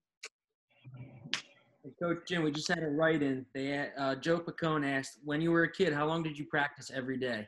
[2.01, 3.44] Coach Jim, we just had a write-in.
[3.55, 6.90] They uh, Joe Pacone asked, when you were a kid, how long did you practice
[6.94, 7.47] every day?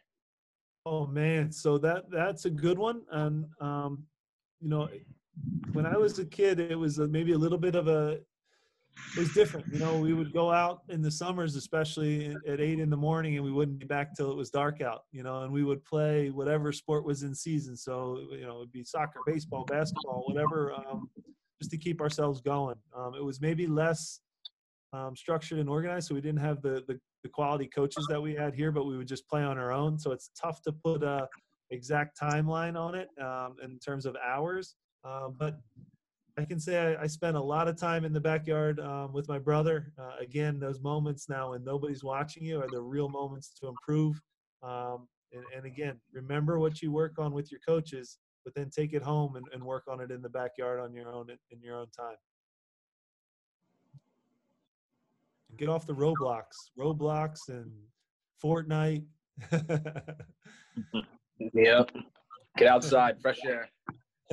[0.84, 3.02] Oh man, so that that's a good one.
[3.10, 4.04] And um,
[4.60, 4.88] you know,
[5.72, 8.20] when I was a kid, it was maybe a little bit of a
[9.16, 9.66] it was different.
[9.72, 13.36] You know, we would go out in the summers, especially at eight in the morning,
[13.36, 15.02] and we wouldn't be back till it was dark out.
[15.12, 17.76] You know, and we would play whatever sport was in season.
[17.76, 21.10] So you know, it'd be soccer, baseball, basketball, whatever, um,
[21.60, 22.76] just to keep ourselves going.
[22.96, 24.20] Um, it was maybe less
[24.96, 26.08] um, structured and organized.
[26.08, 28.96] So we didn't have the, the, the quality coaches that we had here, but we
[28.96, 29.98] would just play on our own.
[29.98, 31.28] So it's tough to put a
[31.70, 34.76] exact timeline on it um, in terms of hours.
[35.04, 35.58] Um, but
[36.38, 39.28] I can say I, I, spent a lot of time in the backyard um, with
[39.28, 39.92] my brother.
[39.98, 44.20] Uh, again, those moments now when nobody's watching you are the real moments to improve.
[44.62, 48.92] Um, and, and, again, remember what you work on with your coaches, but then take
[48.92, 51.76] it home and, and work on it in the backyard on your own in your
[51.76, 52.16] own time.
[55.56, 56.44] Get off the Roblox,
[56.78, 57.70] Roblox and
[58.42, 59.04] Fortnite.
[61.54, 61.90] yep.
[62.56, 63.68] Get outside, fresh air.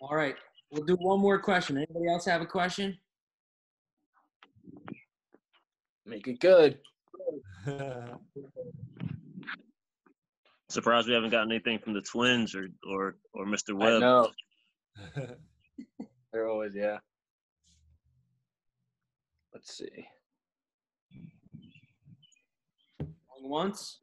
[0.00, 0.34] All right.
[0.70, 1.76] We'll do one more question.
[1.76, 2.98] Anybody else have a question?
[6.06, 6.78] Make it good.
[10.68, 13.74] Surprised we haven't gotten anything from the twins or or or Mr.
[13.74, 13.96] Webb.
[13.96, 14.30] I know.
[16.32, 16.98] They're always yeah.
[19.52, 20.06] Let's see.
[23.42, 23.98] Once,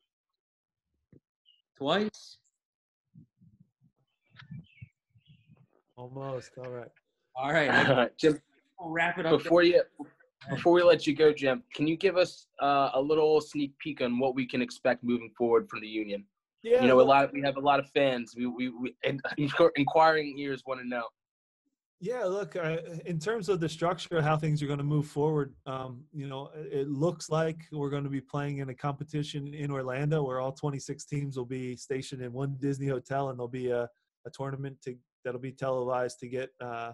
[1.78, 2.38] twice.
[5.98, 6.52] Almost.
[6.58, 6.88] All right.
[7.36, 8.18] All right.
[8.18, 8.40] Jim,
[8.80, 9.32] we'll wrap it up.
[9.32, 9.82] Before you
[10.50, 14.02] before we let you go, Jim, can you give us uh, a little sneak peek
[14.02, 16.24] on what we can expect moving forward from the union?
[16.64, 17.26] Yeah, you know, a lot.
[17.26, 18.36] Of, we have a lot of fans.
[18.38, 18.96] We we, we
[19.76, 21.04] inquiring ears want to know.
[22.02, 22.56] Yeah, look,
[23.06, 26.50] in terms of the structure, how things are going to move forward, um, you know,
[26.56, 30.54] it looks like we're going to be playing in a competition in Orlando where all
[30.54, 33.84] 26 teams will be stationed in one Disney hotel, and there'll be a,
[34.26, 34.96] a tournament to,
[35.26, 36.94] that'll be televised to get uh,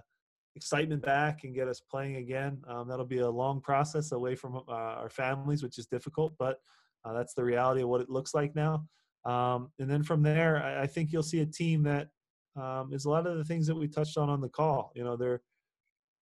[0.55, 2.59] excitement back and get us playing again.
[2.67, 6.57] Um, that'll be a long process away from uh, our families, which is difficult, but
[7.03, 8.87] uh, that's the reality of what it looks like now.
[9.23, 12.07] Um, and then from there, I, I think you'll see a team that
[12.55, 14.91] um, is a lot of the things that we touched on on the call.
[14.95, 15.41] You know, they're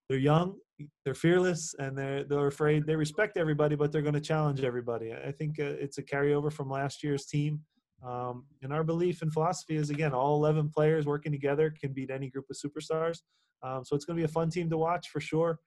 [0.09, 0.55] they're young,
[1.05, 2.85] they're fearless, and they're they're afraid.
[2.85, 5.13] They respect everybody, but they're going to challenge everybody.
[5.13, 7.61] I think uh, it's a carryover from last year's team.
[8.05, 12.09] Um, and our belief and philosophy is again, all 11 players working together can beat
[12.09, 13.19] any group of superstars.
[13.61, 15.59] Um, so it's going to be a fun team to watch for sure.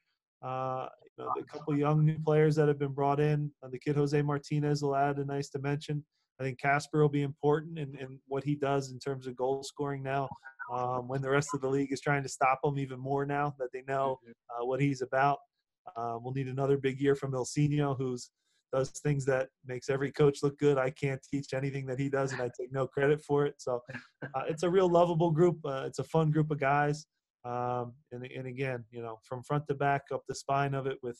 [0.45, 0.87] Uh,
[1.17, 3.51] you know, a couple young new players that have been brought in.
[3.63, 6.05] Uh, the kid Jose Martinez will add a nice dimension.
[6.41, 9.63] I think Casper will be important in, in what he does in terms of goal
[9.63, 10.29] scoring now
[10.73, 13.55] um, when the rest of the league is trying to stop him even more now
[13.59, 14.19] that they know
[14.51, 15.39] uh, what he's about.
[15.97, 18.31] Uh, we'll need another big year from Ilsinho, who's
[18.73, 20.77] does things that makes every coach look good.
[20.77, 23.55] I can't teach anything that he does, and I take no credit for it.
[23.59, 23.81] So
[24.35, 25.59] uh, it's a real lovable group.
[25.65, 27.07] Uh, it's a fun group of guys.
[27.45, 30.99] Um, and, and again, you know, from front to back, up the spine of it
[31.03, 31.19] with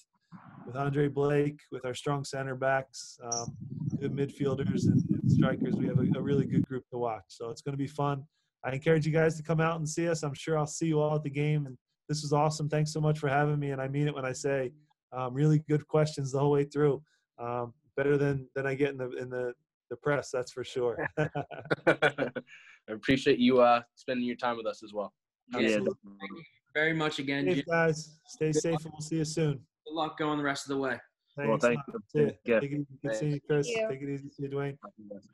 [0.67, 3.57] with Andre Blake, with our strong center backs, um,
[4.01, 5.77] good midfielders and, strikers.
[5.77, 7.25] We have a, a really good group to watch.
[7.29, 8.25] So it's going to be fun.
[8.65, 10.23] I encourage you guys to come out and see us.
[10.23, 11.67] I'm sure I'll see you all at the game.
[11.67, 11.77] And
[12.09, 12.69] this was awesome.
[12.69, 13.71] Thanks so much for having me.
[13.71, 14.73] And I mean it when I say
[15.13, 17.03] um, really good questions the whole way through.
[17.39, 19.53] Um, better than than I get in the in the
[19.91, 20.31] the press.
[20.33, 21.07] That's for sure.
[21.19, 22.31] I
[22.89, 25.13] appreciate you uh, spending your time with us as well.
[25.53, 25.95] Yeah, Absolutely.
[26.75, 27.45] very much again.
[27.45, 27.55] Jim.
[27.55, 28.19] Safe, guys.
[28.27, 29.61] Stay safe, and we'll see you soon.
[29.87, 30.99] Good luck going the rest of the way.
[31.37, 31.49] Thanks.
[31.49, 31.81] Well, thank
[32.15, 32.33] you.
[32.45, 32.61] Yeah.
[32.61, 32.87] Take it easy.
[33.03, 33.69] Good seeing you, Chris.
[33.69, 33.89] You.
[33.91, 34.31] Take it easy.
[34.31, 34.79] See you, Dwayne.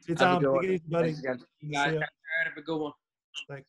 [0.00, 0.42] See you, Tom.
[0.42, 1.12] Take it easy, buddy.
[1.12, 1.38] Thanks again.
[1.60, 2.00] See Guys, ya.
[2.00, 2.92] have a good one.
[3.48, 3.68] Thanks.